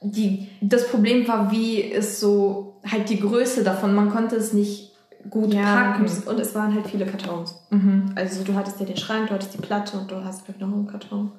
[0.00, 3.94] Die, das Problem war, wie es so, halt die Größe davon.
[3.94, 4.92] Man konnte es nicht
[5.28, 6.06] gut ja, packen.
[6.26, 7.62] Und es waren halt viele Kartons.
[7.68, 8.12] Mhm.
[8.16, 10.72] Also du hattest ja den Schrank, du hattest die Platte und du hast vielleicht noch
[10.72, 11.32] einen Karton.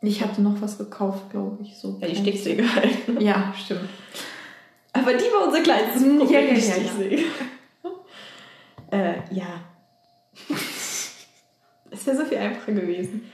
[0.00, 1.76] Ich hatte noch was gekauft, glaube ich.
[1.76, 3.20] So ja, die Sticksäge halt.
[3.20, 3.88] Ja, stimmt.
[4.92, 7.16] Aber die war unser kleinstes Problem, ja, ja, die Sticksäge.
[8.92, 9.46] Ja, äh, ja.
[11.90, 13.30] es wäre so viel einfacher gewesen.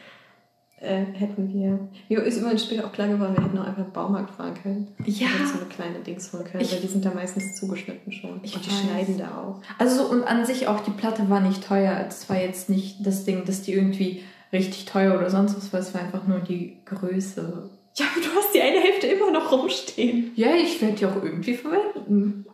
[0.80, 1.88] Äh, hätten wir.
[2.10, 4.88] Mir ist immer später auch klar geworden, wir hätten auch einfach im Baumarkt fahren können.
[5.06, 5.28] Ja.
[5.28, 8.40] Und so eine kleine Dings holen können, ich, weil die sind da meistens zugeschnitten schon.
[8.42, 8.80] Ich und die weiß.
[8.80, 9.62] schneiden da auch.
[9.78, 12.04] Also und an sich auch die Platte war nicht teuer.
[12.06, 14.24] Es war jetzt nicht das Ding, dass die irgendwie
[14.54, 17.70] richtig teuer oder sonst was, weil es war einfach nur die Größe.
[17.96, 20.32] Ja, aber du hast die eine Hälfte immer noch rumstehen.
[20.34, 22.46] Ja, ich werde die auch irgendwie verwenden.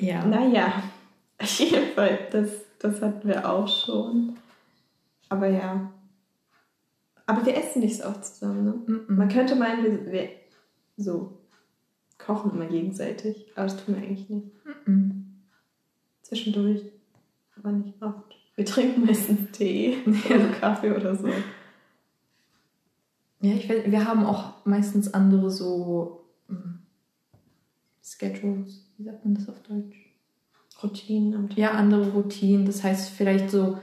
[0.00, 0.24] ja.
[0.24, 0.82] Naja,
[1.38, 4.36] auf jeden Fall, das, das hatten wir auch schon.
[5.28, 5.92] Aber ja.
[7.26, 8.70] Aber wir essen nicht so oft zusammen, ne?
[8.70, 9.12] Mm -mm.
[9.12, 10.28] Man könnte meinen, wir, wir
[10.96, 11.38] so
[12.16, 14.46] kochen immer gegenseitig, aber das tun wir eigentlich nicht.
[14.86, 15.24] Mm
[16.22, 16.82] Zwischendurch
[17.58, 18.36] aber nicht oft.
[18.56, 21.28] Wir trinken meistens Tee oder Kaffee oder so.
[23.40, 26.80] Ja, ich weiß, wir haben auch meistens andere so hm,
[28.02, 28.84] Schedules.
[28.96, 29.96] Wie sagt man das auf Deutsch?
[30.82, 31.58] Routinen am Tag.
[31.58, 32.66] Ja, andere Routinen.
[32.66, 33.78] Das heißt, vielleicht so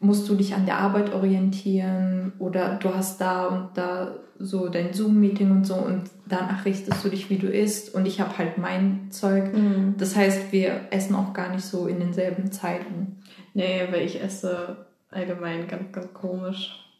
[0.00, 4.92] musst du dich an der Arbeit orientieren oder du hast da und da so dein
[4.92, 8.58] Zoom-Meeting und so und danach richtest du dich, wie du isst und ich habe halt
[8.58, 9.52] mein Zeug.
[9.52, 9.94] Mhm.
[9.98, 13.17] Das heißt, wir essen auch gar nicht so in denselben Zeiten.
[13.58, 16.84] Nee, weil ich esse allgemein ganz, ganz komisch.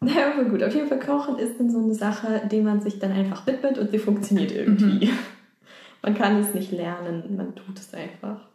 [0.00, 2.98] Naja, aber gut, auf jeden Fall Kochen ist dann so eine Sache, die man sich
[2.98, 5.06] dann einfach widmet und sie funktioniert irgendwie.
[5.06, 5.18] Mhm.
[6.02, 8.46] Man kann es nicht lernen, man tut es einfach.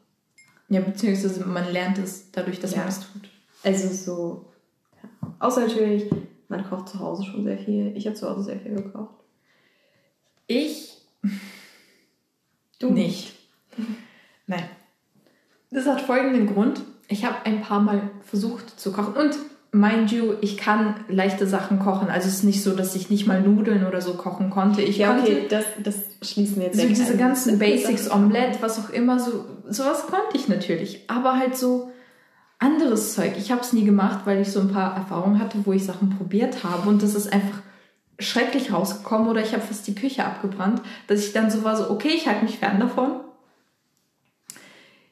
[0.68, 2.82] Ja, beziehungsweise man lernt es dadurch, dass ja.
[2.82, 3.28] man es tut.
[3.64, 4.46] Also so,
[5.02, 5.34] ja.
[5.40, 6.12] außer natürlich,
[6.48, 7.98] man kocht zu Hause schon sehr viel.
[7.98, 9.16] Ich habe zu Hause sehr viel gekocht.
[10.46, 11.02] Ich?
[12.78, 13.34] Du nicht.
[14.46, 14.70] Nein.
[15.72, 16.84] Das hat folgenden Grund.
[17.10, 19.36] Ich habe ein paar Mal versucht zu kochen und
[19.72, 22.10] mind you, ich kann leichte Sachen kochen.
[22.10, 24.82] Also es ist nicht so, dass ich nicht mal Nudeln oder so kochen konnte.
[24.82, 28.80] Ich ja, konnte okay, das, das schließen wir jetzt So diese ganzen Basics, Omelette, was
[28.80, 31.04] auch immer, so sowas konnte ich natürlich.
[31.08, 31.92] Aber halt so
[32.60, 33.34] anderes Zeug.
[33.38, 36.10] Ich habe es nie gemacht, weil ich so ein paar Erfahrungen hatte, wo ich Sachen
[36.18, 37.62] probiert habe und das ist einfach
[38.20, 41.90] schrecklich rausgekommen oder ich habe fast die Küche abgebrannt, dass ich dann so war, so
[41.90, 43.22] okay, ich halte mich fern davon.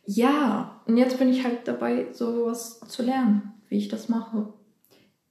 [0.09, 4.47] Ja, und jetzt bin ich halt dabei, sowas zu lernen, wie ich das mache.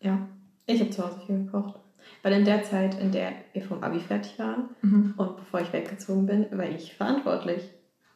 [0.00, 0.28] Ja,
[0.66, 1.80] ich habe zu Hause viel gekocht.
[2.22, 5.14] Weil in der Zeit, in der wir vom Abi fertig waren mhm.
[5.16, 7.62] und bevor ich weggezogen bin, war ich verantwortlich.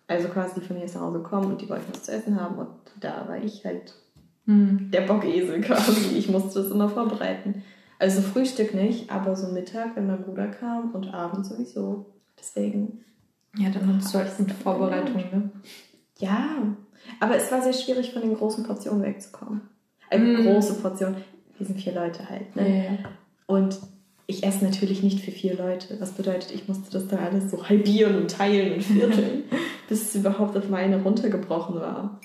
[0.07, 2.59] Also quasi die Familie ist nach Hause gekommen und die wollten was zu essen haben
[2.59, 2.69] und
[3.01, 3.95] da war ich halt
[4.45, 4.91] hm.
[4.91, 6.17] der Bockesel quasi.
[6.19, 7.63] Ich musste das immer vorbereiten.
[7.99, 12.07] Also Frühstück nicht, aber so Mittag, wenn mein Bruder kam und abends sowieso.
[12.39, 13.05] Deswegen.
[13.57, 15.51] Ja, dann hast du halt gute Vorbereitung, ne?
[16.21, 16.63] Ja,
[17.19, 19.63] aber es war sehr schwierig, von den großen Portionen wegzukommen.
[20.11, 20.47] Eine mm.
[20.47, 21.17] große Portion.
[21.59, 22.85] Wir sind vier Leute halt, ne?
[22.85, 23.11] Ja.
[23.47, 23.79] Und
[24.27, 25.97] ich esse natürlich nicht für vier Leute.
[25.97, 29.45] Das bedeutet, ich musste das dann alles so halbieren und teilen und vierteln,
[29.89, 32.21] bis es überhaupt auf meine runtergebrochen war.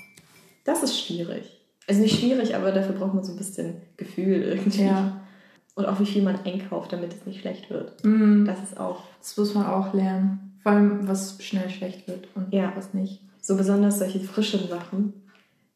[0.66, 1.52] Das ist schwierig.
[1.88, 4.84] Also nicht schwierig, aber dafür braucht man so ein bisschen Gefühl irgendwie.
[4.86, 5.22] Ja.
[5.76, 8.04] Und auch wie viel man einkauft, damit es nicht schlecht wird.
[8.04, 10.60] Mm, Das ist auch Das muss man auch lernen.
[10.64, 12.72] Vor allem, was schnell schlecht wird und Ja.
[12.76, 13.22] was nicht.
[13.46, 15.14] So besonders solche frischen Sachen.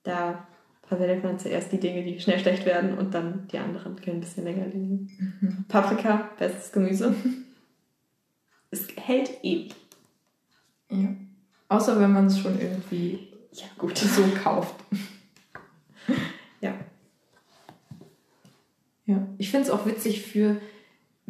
[0.04, 0.48] Da
[0.88, 4.22] verwendet man zuerst die Dinge, die schnell schlecht werden und dann die anderen können ein
[4.22, 5.38] bisschen länger liegen.
[5.40, 5.66] Mhm.
[5.68, 7.14] Paprika, bestes Gemüse.
[8.72, 9.76] es hält ewig.
[10.90, 11.10] Ja.
[11.68, 13.96] Außer wenn man es schon irgendwie Ja, gut.
[14.00, 14.74] so kauft.
[16.62, 16.74] Ja.
[19.06, 19.28] Ja.
[19.38, 20.60] Ich finde es auch witzig für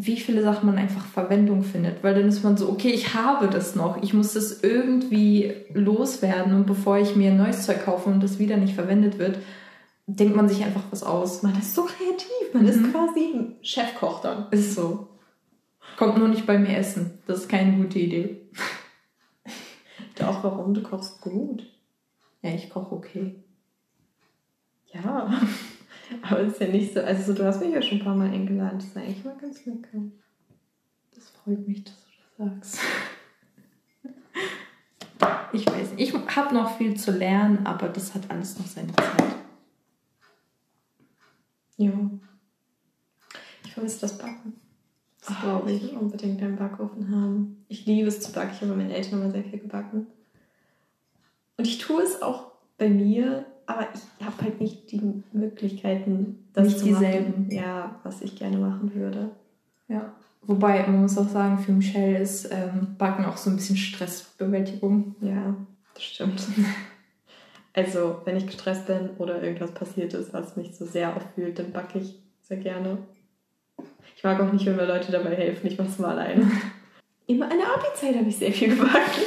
[0.01, 3.47] wie viele Sachen man einfach Verwendung findet, weil dann ist man so, okay, ich habe
[3.47, 8.09] das noch, ich muss das irgendwie loswerden und bevor ich mir ein neues Zeug kaufe
[8.09, 9.39] und das wieder nicht verwendet wird,
[10.07, 11.43] denkt man sich einfach was aus.
[11.43, 12.53] Man ist so kreativ.
[12.53, 12.91] Man ist Mhm.
[12.93, 14.47] quasi Chefkoch dann.
[14.51, 15.07] Ist so.
[15.97, 17.19] Kommt nur nicht bei mir essen.
[17.27, 18.37] Das ist keine gute Idee.
[20.17, 20.73] Doch, warum?
[20.73, 21.63] Du kochst gut.
[22.41, 23.35] Ja, ich koche okay.
[24.93, 25.41] Ja.
[26.23, 27.01] Aber es ist ja nicht so.
[27.01, 28.79] Also, so, du hast mich ja schon ein paar Mal eingeladen.
[28.79, 29.99] Das ist eigentlich mal ganz lecker.
[31.13, 31.93] Das freut mich, dass
[32.37, 32.79] du das sagst.
[35.51, 36.13] Ich weiß nicht.
[36.15, 39.35] Ich habe noch viel zu lernen, aber das hat alles noch seine Zeit.
[41.77, 41.91] Ja.
[43.65, 44.53] Ich vermisse das Backen.
[45.21, 45.83] Das Ach, glaube ich.
[45.83, 47.65] ich- will unbedingt einen Backofen haben.
[47.67, 48.51] Ich liebe es zu backen.
[48.53, 50.07] Ich habe bei meinen Eltern immer sehr viel gebacken.
[51.57, 56.65] Und ich tue es auch bei mir, aber ich habe halt nicht die Möglichkeiten, das
[56.65, 57.43] Nicht zu dieselben.
[57.43, 57.51] machen.
[57.51, 59.29] Ja, was ich gerne machen würde.
[59.87, 60.11] Ja.
[60.41, 65.15] Wobei, man muss auch sagen, für Michelle ist ähm, Backen auch so ein bisschen Stressbewältigung.
[65.21, 65.55] Ja,
[65.93, 66.41] das stimmt.
[67.71, 71.71] Also, wenn ich gestresst bin oder irgendwas passiert ist, was mich so sehr auffühlt, dann
[71.71, 72.97] backe ich sehr gerne.
[74.17, 75.67] Ich mag auch nicht, wenn mir Leute dabei helfen.
[75.67, 76.49] Ich mache es mal alleine.
[77.27, 79.21] Immer an der Abi-Zeit habe ich sehr viel gebacken.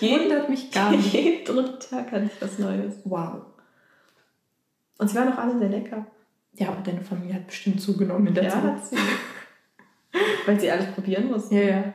[0.00, 1.12] Wundert mich gar nicht.
[1.12, 2.94] Jeden dritten Tag hatte ich was Neues.
[3.04, 3.42] Wow.
[4.98, 6.06] Und sie waren auch alle sehr lecker.
[6.54, 8.62] Ja, aber deine Familie hat bestimmt zugenommen in der Ja, Zeit.
[8.62, 8.96] hat sie.
[10.46, 11.54] Weil sie alles probieren mussten.
[11.54, 11.94] Ja, ja.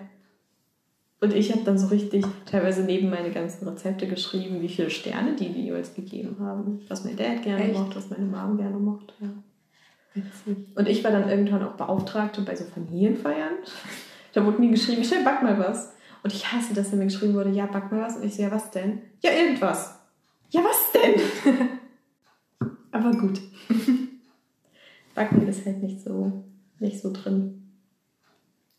[1.20, 5.36] Und ich habe dann so richtig teilweise neben meine ganzen Rezepte geschrieben, wie viele Sterne
[5.36, 6.82] die die jeweils gegeben haben.
[6.88, 7.74] Was mein Dad gerne Echt?
[7.80, 9.14] mochte, was meine Mom gerne mochte.
[9.20, 9.28] Ja.
[10.14, 10.76] Witzig.
[10.76, 13.54] Und ich war dann irgendwann auch Beauftragte bei so Familienfeiern.
[14.34, 15.93] Da wurde mir geschrieben, Michelle, back mal was.
[16.24, 18.17] Und ich hasse, dass mir geschrieben wurde, ja, back mal was.
[18.17, 19.01] Und ich so, ja, was denn?
[19.22, 19.99] Ja, irgendwas.
[20.49, 21.69] Ja, was denn?
[22.91, 23.41] Aber gut.
[25.15, 26.43] Backen ist halt nicht so,
[26.80, 27.72] nicht so drin.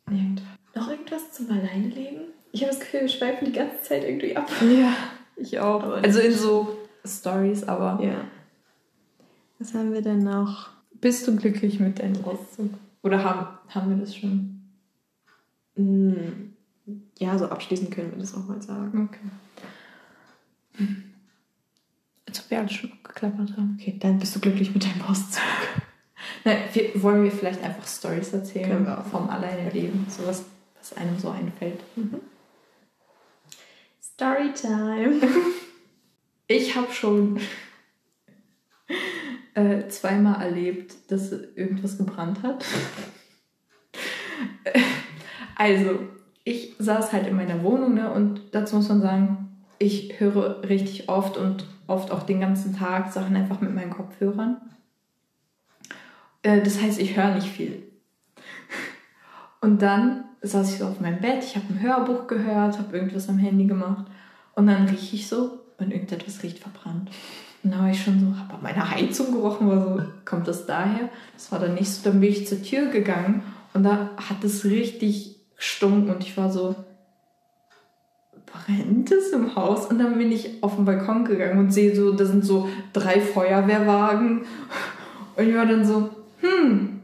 [0.09, 0.45] Irgendwas.
[0.74, 2.22] Noch irgendwas zum Alleineleben?
[2.53, 4.51] Ich habe das Gefühl, wir schweifen die ganze Zeit irgendwie ab.
[4.62, 4.95] Ja,
[5.36, 5.84] ich auch.
[6.03, 8.24] Also in so Stories, aber Ja.
[9.59, 10.72] Was haben wir denn noch?
[11.03, 12.70] bist du glücklich mit deinem Auszug?
[13.03, 14.62] Oder haben, haben wir das schon?
[15.76, 16.55] Hm.
[17.18, 19.09] Ja, so abschließend können wir das auch mal sagen.
[19.09, 20.87] Okay.
[22.26, 23.78] Als ob wir alles schon abgeklappert haben.
[23.80, 25.43] Okay, dann bist du glücklich mit deinem Auszug.
[26.45, 29.07] Nein, wir, wollen wir vielleicht einfach Stories erzählen Können wir auch.
[29.07, 30.07] vom Alleineleben?
[30.09, 30.45] So was,
[30.78, 31.80] was einem so einfällt.
[34.03, 35.20] Storytime.
[36.49, 37.41] Ich habe schon
[39.55, 42.62] äh, zweimal erlebt, dass irgendwas gebrannt hat.
[45.55, 46.01] also,
[46.45, 49.43] ich saß halt in meiner Wohnung ne, und dazu muss man sagen,
[49.78, 54.57] ich höre richtig oft und oft auch den ganzen Tag Sachen einfach mit meinen Kopfhörern.
[56.43, 57.82] Äh, das heißt, ich höre nicht viel.
[59.61, 63.28] Und dann saß ich so auf meinem Bett, ich habe ein Hörbuch gehört, habe irgendwas
[63.28, 64.07] am Handy gemacht
[64.57, 67.11] und dann rieche ich so und irgendetwas riecht verbrannt.
[67.62, 70.66] Und dann war ich schon so, habe an meiner Heizung gerochen, war so, kommt das
[70.66, 71.09] daher?
[71.34, 74.64] Das war dann nicht so, dann bin ich zur Tür gegangen und da hat es
[74.64, 75.32] richtig
[75.62, 76.74] gestunken und ich war so,
[78.46, 79.86] brennt es im Haus?
[79.86, 83.20] Und dann bin ich auf den Balkon gegangen und sehe so, da sind so drei
[83.20, 84.44] Feuerwehrwagen
[85.36, 86.10] und ich war dann so,
[86.40, 87.00] hm,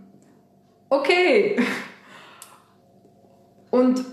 [0.88, 1.60] okay.
[3.70, 4.04] Und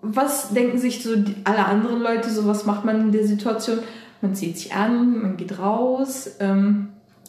[0.00, 3.80] was denken sich so alle anderen Leute, so was macht man in der Situation?
[4.22, 6.88] Man zieht sich an, man geht raus, ähm,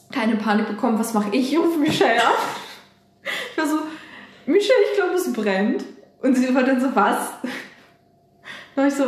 [0.10, 1.52] keine Panik bekommen, was mache ich?
[1.52, 2.34] Ich rufe Michelle an.
[3.52, 3.80] Ich war so,
[4.46, 5.84] Michelle, ich glaube, es brennt.
[6.22, 7.32] Und sie war dann so, was?
[8.76, 9.06] Dann war ich so,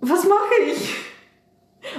[0.00, 0.94] was mache ich?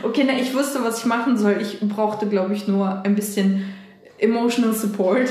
[0.02, 1.58] Okay, na, ich wusste, was ich machen soll.
[1.62, 3.74] Ich brauchte, glaube ich, nur ein bisschen
[4.18, 5.30] emotional support.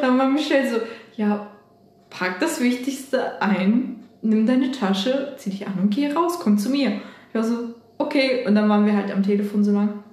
[0.00, 0.76] Dann war Michelle so,
[1.16, 1.50] ja,
[2.10, 6.68] pack das Wichtigste ein, nimm deine Tasche, zieh dich an und geh raus, komm zu
[6.70, 7.00] mir.
[7.28, 8.44] Ich war so, okay.
[8.46, 10.04] Und dann waren wir halt am Telefon so lang.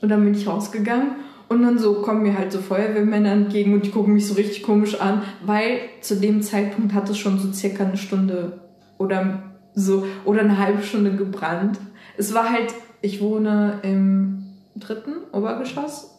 [0.00, 1.21] Und dann bin ich rausgegangen
[1.52, 4.62] Und dann so kommen mir halt so Feuerwehrmänner entgegen und die gucken mich so richtig
[4.62, 8.60] komisch an, weil zu dem Zeitpunkt hat es schon so circa eine Stunde
[8.96, 9.42] oder
[9.74, 11.78] so oder eine halbe Stunde gebrannt.
[12.16, 12.72] Es war halt,
[13.02, 14.46] ich wohne im
[14.76, 16.18] dritten Obergeschoss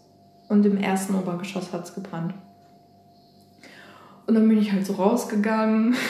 [0.49, 2.35] und im ersten Obergeschoss hat es gebrannt.
[4.27, 5.95] Und dann bin ich halt so rausgegangen.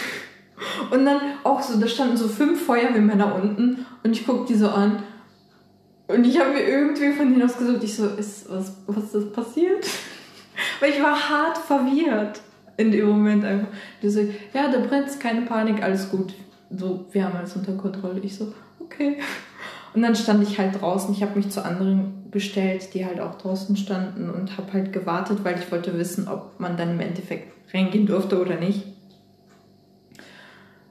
[0.92, 4.70] Und dann auch so, da standen so fünf Feuerwehrmänner unten und ich guck die so
[4.70, 5.04] an.
[6.14, 9.34] Und ich habe mir irgendwie von denen aus gesucht, ich so, ist was, was ist
[9.34, 9.86] passiert?
[10.80, 12.42] Weil ich war hart verwirrt
[12.78, 13.68] in dem Moment einfach.
[14.02, 14.22] Die so,
[14.54, 16.34] ja, da brennt keine Panik, alles gut.
[16.70, 18.20] So, wir haben alles unter Kontrolle.
[18.22, 19.18] Ich so, okay.
[19.94, 21.14] Und dann stand ich halt draußen.
[21.14, 25.40] Ich habe mich zu anderen bestellt, die halt auch draußen standen und habe halt gewartet,
[25.44, 28.84] weil ich wollte wissen, ob man dann im Endeffekt reingehen durfte oder nicht.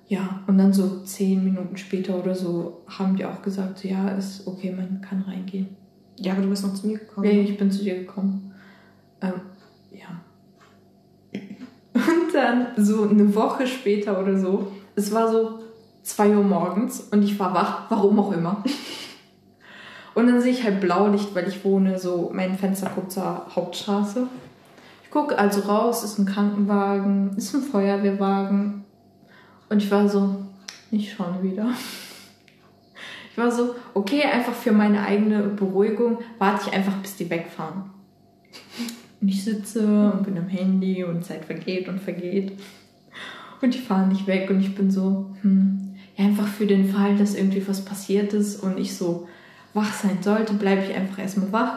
[0.08, 4.08] Ja, und dann so zehn Minuten später oder so haben die auch gesagt, so, ja,
[4.10, 5.76] ist okay, man kann reingehen.
[6.18, 7.26] Ja, aber du bist noch zu mir gekommen.
[7.26, 8.52] Ja, ich bin zu dir gekommen.
[9.20, 9.40] Ähm,
[9.90, 10.20] ja.
[11.94, 15.60] Und dann so eine Woche später oder so, es war so
[16.02, 18.62] 2 Uhr morgens und ich war wach, warum auch immer.
[20.14, 24.26] Und dann sehe ich halt Blaulicht, weil ich wohne so, mein Fenster guckt zur Hauptstraße.
[25.04, 28.84] Ich gucke also raus, ist ein Krankenwagen, ist ein Feuerwehrwagen.
[29.72, 30.36] Und ich war so,
[30.90, 31.70] nicht schon wieder.
[33.30, 37.84] Ich war so, okay, einfach für meine eigene Beruhigung warte ich einfach, bis die wegfahren.
[39.18, 42.52] Und ich sitze und bin am Handy und Zeit vergeht und vergeht.
[43.62, 47.16] Und die fahren nicht weg und ich bin so, hm, ja, einfach für den Fall,
[47.16, 49.26] dass irgendwie was passiert ist und ich so
[49.72, 51.74] wach sein sollte, bleibe ich einfach erstmal wach.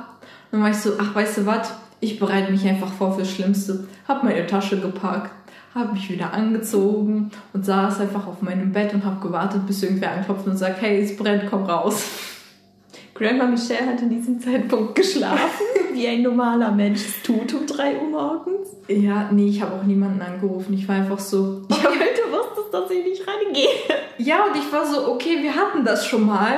[0.52, 1.74] Und dann war ich so, ach, weißt du was?
[2.02, 3.88] Ich bereite mich einfach vor fürs Schlimmste.
[4.06, 5.32] Hab meine Tasche gepackt,
[5.76, 10.14] habe mich wieder angezogen und saß einfach auf meinem Bett und habe gewartet, bis irgendwer
[10.14, 12.06] anklopft und sagt, hey, es brennt, komm raus.
[13.14, 18.02] Grandma Michelle hat in diesem Zeitpunkt geschlafen, wie ein normaler Mensch es tut um 3
[18.02, 18.70] Uhr morgens.
[18.88, 20.74] Ja, nee, ich habe auch niemanden angerufen.
[20.74, 21.62] Ich war einfach so.
[21.70, 23.68] Ich hab, weil du wusstest, dass ich nicht reingehe.
[24.18, 26.58] Ja, und ich war so, okay, wir hatten das schon mal.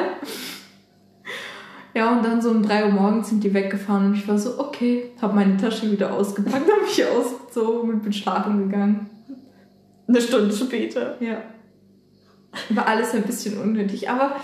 [1.97, 4.59] Ja, und dann so um 3 Uhr morgens sind die weggefahren und ich war so,
[4.59, 9.09] okay, habe meine Tasche wieder ausgepackt, habe mich ausgezogen und bin schlafen gegangen.
[10.07, 11.19] Eine Stunde später.
[11.19, 11.41] Ja.
[12.69, 14.35] War alles ein bisschen unnötig, aber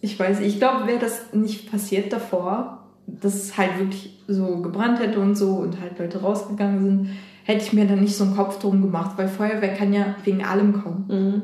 [0.00, 4.98] ich weiß, ich glaube, wäre das nicht passiert davor, dass es halt wirklich so gebrannt
[4.98, 7.10] hätte und so und halt Leute rausgegangen sind,
[7.44, 10.44] hätte ich mir dann nicht so einen Kopf drum gemacht, weil Feuerwehr kann ja wegen
[10.44, 11.04] allem kommen.
[11.08, 11.42] Mhm.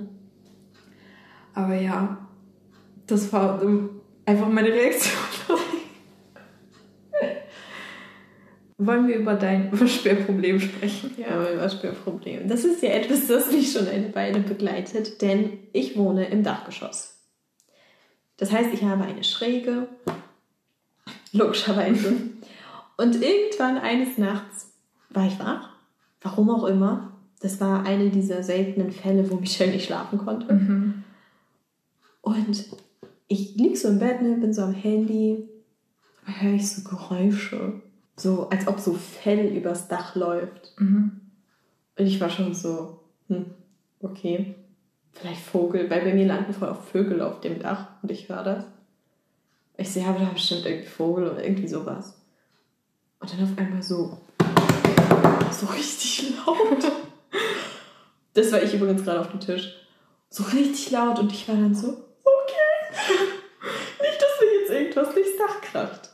[1.54, 2.18] Aber ja,
[3.06, 3.62] das war
[4.24, 5.25] einfach meine Reaktion.
[8.78, 11.14] Wollen wir über dein Waschbärproblem sprechen?
[11.16, 12.48] Ja, mein Waschbärproblem.
[12.48, 17.18] Das ist ja etwas, das mich schon eine Weile begleitet, denn ich wohne im Dachgeschoss.
[18.36, 19.88] Das heißt, ich habe eine Schräge,
[21.32, 22.14] logischerweise.
[22.98, 24.72] Und irgendwann eines Nachts
[25.10, 25.68] war ich wach,
[26.22, 27.12] warum auch immer.
[27.40, 30.52] Das war eine dieser seltenen Fälle, wo Michelle nicht schlafen konnte.
[30.52, 31.04] Mhm.
[32.22, 32.64] Und
[33.28, 35.46] ich lieg so im Bett, ne, bin so am Handy,
[36.24, 37.82] höre ich so Geräusche.
[38.16, 40.72] So, als ob so Fell übers Dach läuft.
[40.78, 41.20] Mhm.
[41.98, 43.46] Und ich war schon so, hm,
[44.00, 44.54] okay,
[45.12, 48.42] vielleicht Vogel, weil bei mir landen voll auch Vögel auf dem Dach und ich höre
[48.42, 48.64] das.
[49.78, 52.18] Ich sehe, aber da bestimmt irgendwie Vogel oder irgendwie sowas.
[53.20, 54.18] Und dann auf einmal so,
[55.50, 56.92] so richtig laut.
[58.34, 59.74] Das war ich übrigens gerade auf dem Tisch.
[60.28, 62.96] So richtig laut und ich war dann so, okay.
[64.00, 66.10] Nicht, dass mir jetzt irgendwas durchs Dach kracht.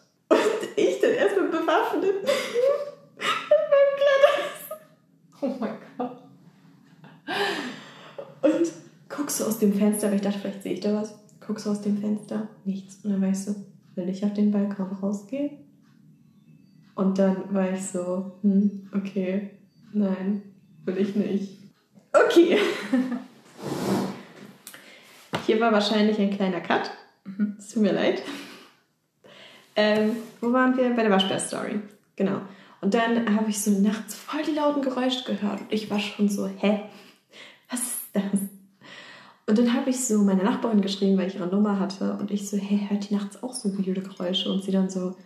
[0.77, 4.79] Ich dann erstmal bewaffnet mit meinem Kletters.
[5.41, 6.23] Oh mein Gott.
[8.43, 8.73] Und
[9.09, 11.19] guckst du aus dem Fenster, weil ich dachte, vielleicht sehe ich da was.
[11.45, 13.05] Guckst du aus dem Fenster, nichts.
[13.05, 13.55] Und dann weißt du,
[13.97, 15.59] will ich auf den Balkon rausgehen?
[16.95, 19.51] Und dann war ich so, hm, okay,
[19.93, 20.43] nein,
[20.85, 21.59] will ich nicht.
[22.13, 22.59] Okay.
[25.47, 26.91] Hier war wahrscheinlich ein kleiner Cut.
[27.59, 28.23] Es tut mir leid.
[29.77, 30.91] Ähm, wo waren wir?
[30.91, 31.81] Bei der Waschbär-Story.
[32.17, 32.41] Genau.
[32.81, 35.61] Und dann habe ich so nachts voll die lauten Geräusche gehört.
[35.61, 36.83] Und ich war schon so, hä?
[37.71, 38.41] Was ist das?
[39.47, 42.17] Und dann habe ich so meine Nachbarin geschrieben, weil ich ihre Nummer hatte.
[42.21, 44.51] Und ich so, hä, hört die nachts auch so weirde Geräusche?
[44.53, 45.17] Und sie dann so,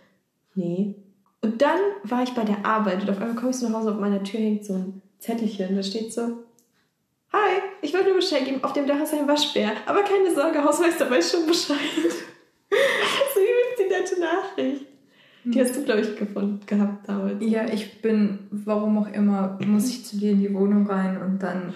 [0.55, 0.95] nee.
[1.41, 3.93] Und dann war ich bei der Arbeit und auf einmal komme ich so nach Hause,
[3.93, 5.77] auf meiner Tür hängt so ein Zettelchen.
[5.77, 6.45] Da steht so,
[7.33, 9.73] Hi, ich wollte nur Bescheid geben, auf dem Dach ist ein Waschbär.
[9.87, 11.79] Aber keine Sorge, Hausmeister weiß schon Bescheid.
[14.21, 14.87] Nachricht.
[15.45, 17.37] Die hast du, glaube ich, gefunden gehabt damals.
[17.41, 21.41] Ja, ich bin, warum auch immer, muss ich zu dir in die Wohnung rein und
[21.41, 21.73] dann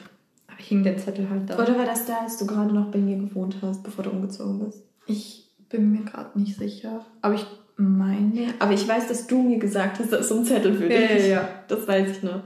[0.57, 1.55] hing der Zettel halt da.
[1.55, 4.59] Oder war das da, als du gerade noch bei mir gewohnt hast, bevor du umgezogen
[4.65, 4.83] bist?
[5.07, 7.05] Ich bin mir gerade nicht sicher.
[7.23, 8.55] Aber ich meine.
[8.59, 11.11] Aber ich weiß, dass du mir gesagt hast, da ist so ein Zettel für dich.
[11.11, 11.49] Ja, ja, ja.
[11.69, 12.43] Das weiß ich noch.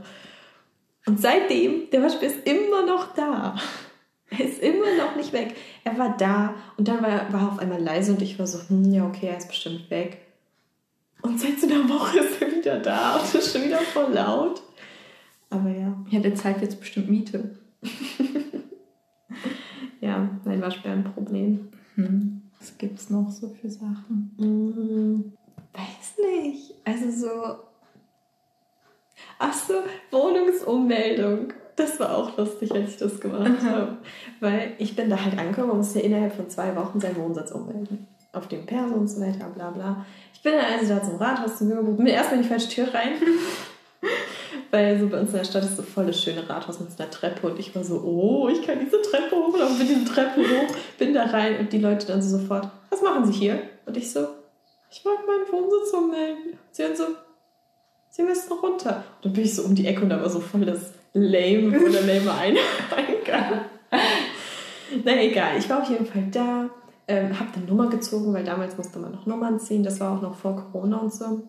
[1.07, 3.57] Und seitdem, der Waschbär ist immer noch da.
[4.37, 5.55] Er ist immer noch nicht weg.
[5.85, 8.47] Er war da und dann war er, war er auf einmal leise und ich war
[8.47, 10.18] so, hm, ja, okay, er ist bestimmt weg.
[11.22, 14.62] Und seit so einer Woche ist er wieder da und ist schon wieder voll laut.
[15.51, 17.57] Aber ja, Ja, der zahlt jetzt bestimmt Miete.
[20.01, 21.68] ja, mein Waschbär ein Problem.
[21.95, 22.43] Hm.
[22.59, 24.35] Was gibt's noch so für Sachen?
[24.39, 25.32] Hm,
[25.72, 26.74] weiß nicht.
[26.85, 27.59] Also so.
[29.39, 29.74] Ach so,
[30.11, 31.53] Wohnungsummeldung.
[31.77, 33.97] Das war auch lustig, als ich das gemacht habe.
[34.41, 38.07] Weil ich bin da halt angekommen und musste innerhalb von zwei Wochen seinen Wohnsitz ummelden.
[38.33, 40.05] Auf dem Perso und so weiter, bla bla.
[40.33, 42.93] Ich bin dann also da zum Rathaus zum Bürgerbüro, bin erstmal in die falsche Tür
[42.93, 43.12] rein.
[44.70, 47.03] Weil so bei uns in der Stadt ist so voll das schöne Rathaus mit so
[47.03, 50.41] einer Treppe und ich war so, oh, ich kann diese Treppe hochlaufen, bin diese Treppe
[50.41, 53.62] hoch, bin da rein und die Leute dann so sofort, was machen Sie hier?
[53.87, 54.27] Und ich so,
[54.91, 56.59] ich wollte meinen Wohnsitz ummelden.
[56.72, 57.05] Sie dann so,
[58.17, 59.03] Sie müssen runter.
[59.17, 61.77] Und dann bin ich so um die Ecke und da war so voll das lame
[61.77, 62.57] oder lame Ein.
[65.05, 66.71] Na egal, ich war auf jeden Fall da,
[67.09, 70.23] ähm, habe eine Nummer gezogen, weil damals musste man noch Nummern ziehen, das war auch
[70.23, 71.43] noch vor Corona und so.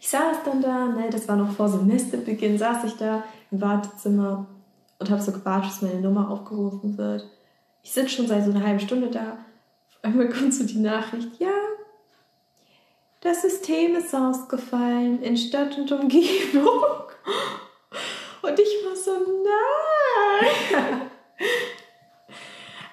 [0.00, 4.46] Ich saß dann da, ne, das war noch vor Semesterbeginn, saß ich da im Wartezimmer
[5.00, 7.28] und habe so gewartet, bis meine Nummer aufgerufen wird.
[7.82, 9.38] Ich sitze schon seit so einer halben Stunde da.
[9.88, 11.50] Auf einmal kommt so die Nachricht, ja,
[13.22, 17.04] das System ist ausgefallen in Stadt und Umgebung.
[18.42, 19.12] Und ich war so,
[19.44, 21.02] nein.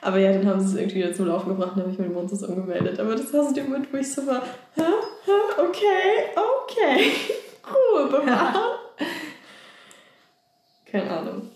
[0.01, 2.15] Aber ja, dann haben sie es irgendwie wieder zum Laufen gebracht und habe ich meinen
[2.15, 2.99] Wohnsitz umgemeldet.
[2.99, 4.41] Aber das war so der Moment, wo ich so war,
[4.75, 4.83] hä,
[5.25, 7.11] hä, okay, okay,
[7.67, 8.79] Ruhe bewahren.
[10.85, 11.49] Keine Ahnung.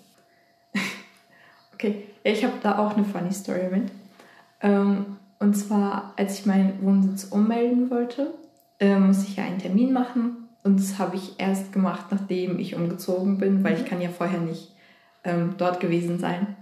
[1.74, 3.91] Okay, ja, ich habe da auch eine funny Story mit.
[4.61, 8.34] Ähm, und zwar, als ich meinen Wohnsitz ummelden wollte,
[8.84, 10.49] äh, musste ich ja einen Termin machen.
[10.63, 14.39] Und das habe ich erst gemacht, nachdem ich umgezogen bin, weil ich kann ja vorher
[14.39, 14.73] nicht
[15.23, 16.55] ähm, dort gewesen sein.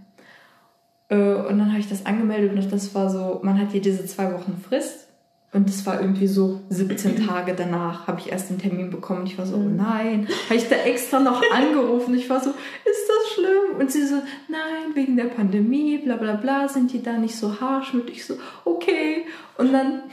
[1.09, 4.05] Äh, und dann habe ich das angemeldet und das war so, man hat hier diese
[4.05, 5.07] zwei Wochen Frist.
[5.53, 9.26] Und das war irgendwie so 17 Tage danach habe ich erst den Termin bekommen.
[9.26, 10.28] Ich war so, oh nein.
[10.45, 12.13] Habe ich da extra noch angerufen.
[12.15, 13.80] Ich war so, ist das schlimm?
[13.80, 14.15] Und sie so,
[14.47, 18.09] nein, wegen der Pandemie, bla bla bla, sind die da nicht so harsch mit?
[18.09, 19.26] Ich so, okay.
[19.57, 20.03] Und dann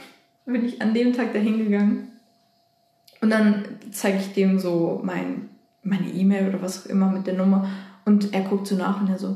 [0.51, 2.07] bin ich an dem Tag dahin gegangen.
[3.21, 5.49] Und dann zeige ich dem so mein,
[5.83, 7.67] meine E-Mail oder was auch immer mit der Nummer.
[8.05, 9.27] Und er guckt so nach und er so,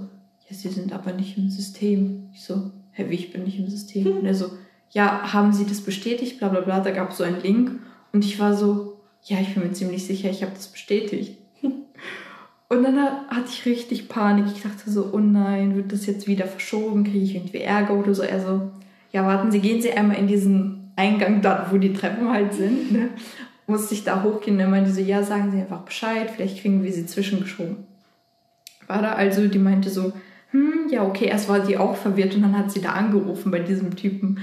[0.49, 2.29] ja, sie sind aber nicht im System.
[2.33, 4.17] Ich so, hä, wie, ich bin nicht im System?
[4.17, 4.51] Und er so,
[4.91, 6.39] ja, haben Sie das bestätigt?
[6.39, 6.79] Bla bla bla.
[6.79, 7.71] Da gab es so einen Link.
[8.13, 11.37] Und ich war so, ja, ich bin mir ziemlich sicher, ich habe das bestätigt.
[12.69, 14.45] Und dann ha- hatte ich richtig Panik.
[14.55, 17.03] Ich dachte so, oh nein, wird das jetzt wieder verschoben?
[17.03, 18.23] Kriege ich irgendwie Ärger oder so?
[18.23, 18.71] Er so,
[19.11, 22.91] ja, warten Sie, gehen Sie einmal in diesen Eingang dort, wo die Treppen halt sind.
[22.91, 23.09] Ne?
[23.67, 24.57] Musste ich da hochgehen.
[24.59, 27.77] Dann meinte sie, ja, sagen Sie einfach Bescheid, vielleicht kriegen wir Sie zwischengeschoben.
[28.87, 30.11] War da also, die meinte so,
[30.51, 33.59] hm, ja, okay, erst war sie auch verwirrt und dann hat sie da angerufen bei
[33.59, 34.39] diesem Typen.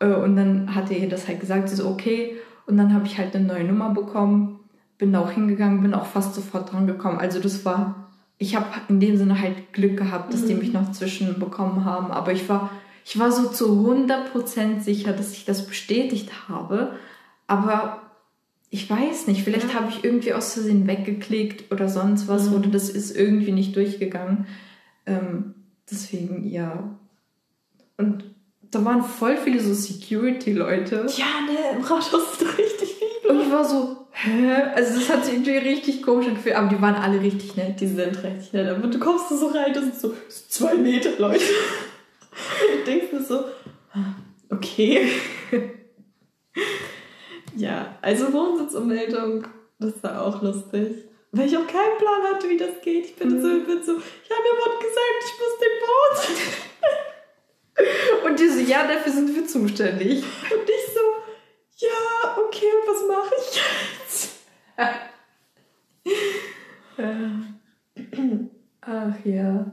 [0.00, 2.34] Äh, Und dann hat er ihr das halt gesagt, sie so, okay.
[2.66, 4.58] Und dann habe ich halt eine neue Nummer bekommen,
[4.98, 7.18] bin da auch hingegangen, bin auch fast sofort dran gekommen.
[7.18, 10.60] Also das war, ich habe in dem Sinne halt Glück gehabt, dass die Mhm.
[10.60, 12.10] mich noch zwischen bekommen haben.
[12.10, 12.70] Aber ich war,
[13.04, 16.96] ich war so zu 100% sicher, dass ich das bestätigt habe.
[17.46, 18.00] Aber
[18.70, 19.74] ich weiß nicht, vielleicht Ja.
[19.80, 22.54] habe ich irgendwie aus Versehen weggeklickt oder sonst was Mhm.
[22.56, 24.46] oder das ist irgendwie nicht durchgegangen.
[25.06, 25.54] Ähm,
[25.90, 26.96] deswegen, ja.
[27.98, 28.24] Und
[28.70, 31.06] da waren voll viele so Security-Leute.
[31.16, 33.30] Ja, ne, im Rathaus ist richtig viel.
[33.30, 34.50] Und ich war so, hä?
[34.74, 37.80] Also das hat sich irgendwie richtig komisch angefühlt, aber die waren alle richtig nett.
[37.80, 40.14] Die sind richtig nett, aber du kommst da so rein, das sind so
[40.48, 41.44] zwei Meter Leute.
[42.78, 43.44] Du denkst dir so,
[44.50, 45.08] okay.
[47.56, 49.46] Ja, also Wohnsitzummeldung,
[49.78, 51.04] das war auch lustig.
[51.30, 53.04] Weil ich auch keinen Plan hatte, wie das geht.
[53.06, 56.40] Ich bin so, ich bin so, ja, mir wurde gesagt, ich muss den Wohnsitz.
[58.24, 60.22] Und die so, ja, dafür sind wir zuständig.
[60.22, 61.00] Und ich so,
[61.76, 63.60] ja, okay, und was mache ich
[63.98, 64.30] jetzt?
[68.80, 69.66] Ach ja.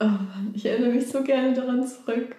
[0.00, 2.36] Oh Mann, ich erinnere mich so gerne daran zurück.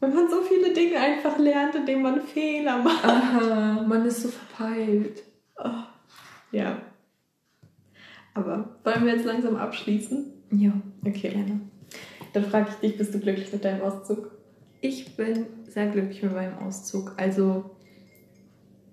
[0.00, 3.04] Wenn man so viele Dinge einfach lernt, indem man Fehler macht.
[3.04, 5.22] Aha, man ist so verpeilt.
[5.56, 5.82] Oh,
[6.52, 6.80] ja.
[8.34, 10.32] Aber wollen wir jetzt langsam abschließen?
[10.52, 10.72] Ja,
[11.04, 11.30] Okay.
[11.30, 11.60] gerne.
[12.32, 14.30] Dann frage ich dich, bist du glücklich mit deinem Auszug?
[14.80, 17.14] Ich bin sehr glücklich mit meinem Auszug.
[17.16, 17.70] Also,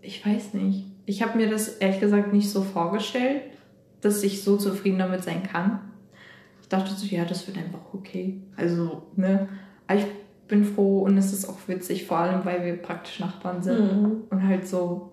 [0.01, 0.85] ich weiß nicht.
[1.05, 3.41] Ich habe mir das ehrlich gesagt nicht so vorgestellt,
[4.01, 5.91] dass ich so zufrieden damit sein kann.
[6.65, 8.41] Ich dachte so, ja, das wird einfach okay.
[8.57, 9.47] Also, ne?
[9.85, 10.05] Aber ich
[10.47, 14.23] bin froh und es ist auch witzig, vor allem weil wir praktisch Nachbarn sind Mhm.
[14.31, 15.11] und halt so,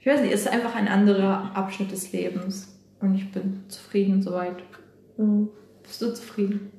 [0.00, 4.22] ich weiß nicht, es ist einfach ein anderer Abschnitt des Lebens und ich bin zufrieden
[4.22, 4.56] soweit.
[5.18, 5.50] Mhm.
[5.82, 6.70] Bist du zufrieden?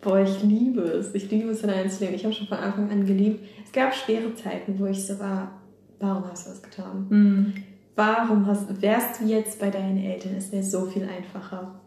[0.00, 1.14] Boah, ich liebe es.
[1.14, 2.14] Ich liebe es, allein zu leben.
[2.16, 3.44] Ich habe schon von Anfang an geliebt.
[3.62, 5.60] Es gab schwere Zeiten, wo ich so war,
[6.00, 7.06] warum hast du das getan?
[7.10, 7.54] Mhm.
[7.96, 10.32] Warum hast, wärst du jetzt bei deinen Eltern?
[10.38, 11.80] Es wäre so viel einfacher.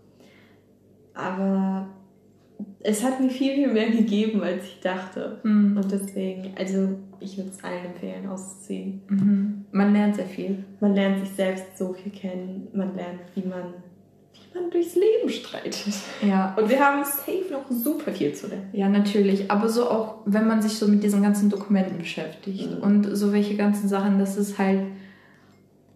[1.19, 1.87] Aber
[2.81, 5.39] es hat mir viel, viel mehr gegeben, als ich dachte.
[5.43, 5.77] Mhm.
[5.77, 9.01] Und deswegen, also ich würde es allen empfehlen, auszuziehen.
[9.09, 9.65] Mhm.
[9.71, 10.63] Man lernt sehr viel.
[10.79, 12.67] Man lernt sich selbst so viel kennen.
[12.73, 13.73] Man lernt, wie man,
[14.33, 15.85] wie man durchs Leben streitet.
[16.25, 18.69] Ja, Und wir haben safe noch super viel zu lernen.
[18.73, 19.51] Ja, natürlich.
[19.51, 22.83] Aber so auch, wenn man sich so mit diesen ganzen Dokumenten beschäftigt Mhm.
[22.83, 24.81] und so welche ganzen Sachen, das ist halt,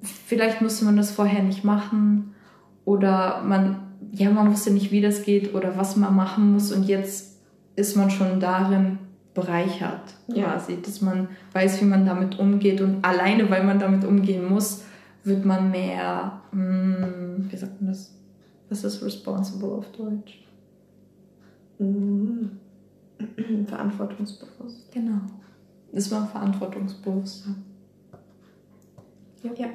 [0.01, 2.33] vielleicht musste man das vorher nicht machen
[2.85, 3.77] oder man,
[4.15, 7.39] ja, man wusste nicht, wie das geht oder was man machen muss und jetzt
[7.75, 8.99] ist man schon darin
[9.33, 10.43] bereichert, Ja.
[10.51, 14.83] quasi, dass man weiß, wie man damit umgeht und alleine, weil man damit umgehen muss,
[15.23, 18.13] wird man mehr, hm, wie sagt man das?
[18.69, 20.45] Was ist responsible auf Deutsch?
[21.79, 22.51] Mhm.
[23.67, 24.91] Verantwortungsbewusst.
[24.91, 25.21] Genau.
[25.91, 27.55] Ist man verantwortungsbewusster.
[29.43, 29.67] Ja.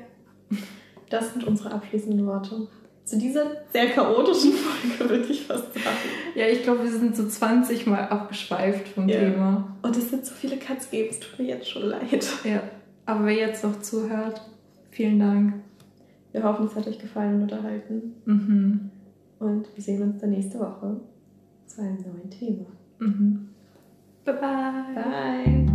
[1.11, 2.69] Das sind unsere abschließenden Worte.
[3.09, 3.43] Zu dieser
[3.73, 4.53] sehr chaotischen
[4.99, 5.97] Folge würde ich fast sagen.
[6.35, 9.19] Ja, ich glaube, wir sind so 20 Mal abgeschweift vom Ja.
[9.21, 9.79] Thema.
[9.81, 12.29] Und es sind so viele Cuts gegeben, es tut mir jetzt schon leid.
[12.45, 12.63] Ja.
[13.07, 14.43] Aber wer jetzt noch zuhört,
[14.91, 15.55] vielen Dank.
[16.33, 18.15] Wir hoffen, es hat euch gefallen und unterhalten.
[18.27, 18.91] Mhm.
[19.39, 21.01] Und wir sehen uns dann nächste Woche
[21.67, 22.67] zu einem neuen Thema.
[22.99, 23.49] Mhm.
[24.27, 24.95] Bye bye.
[24.95, 25.67] Bye.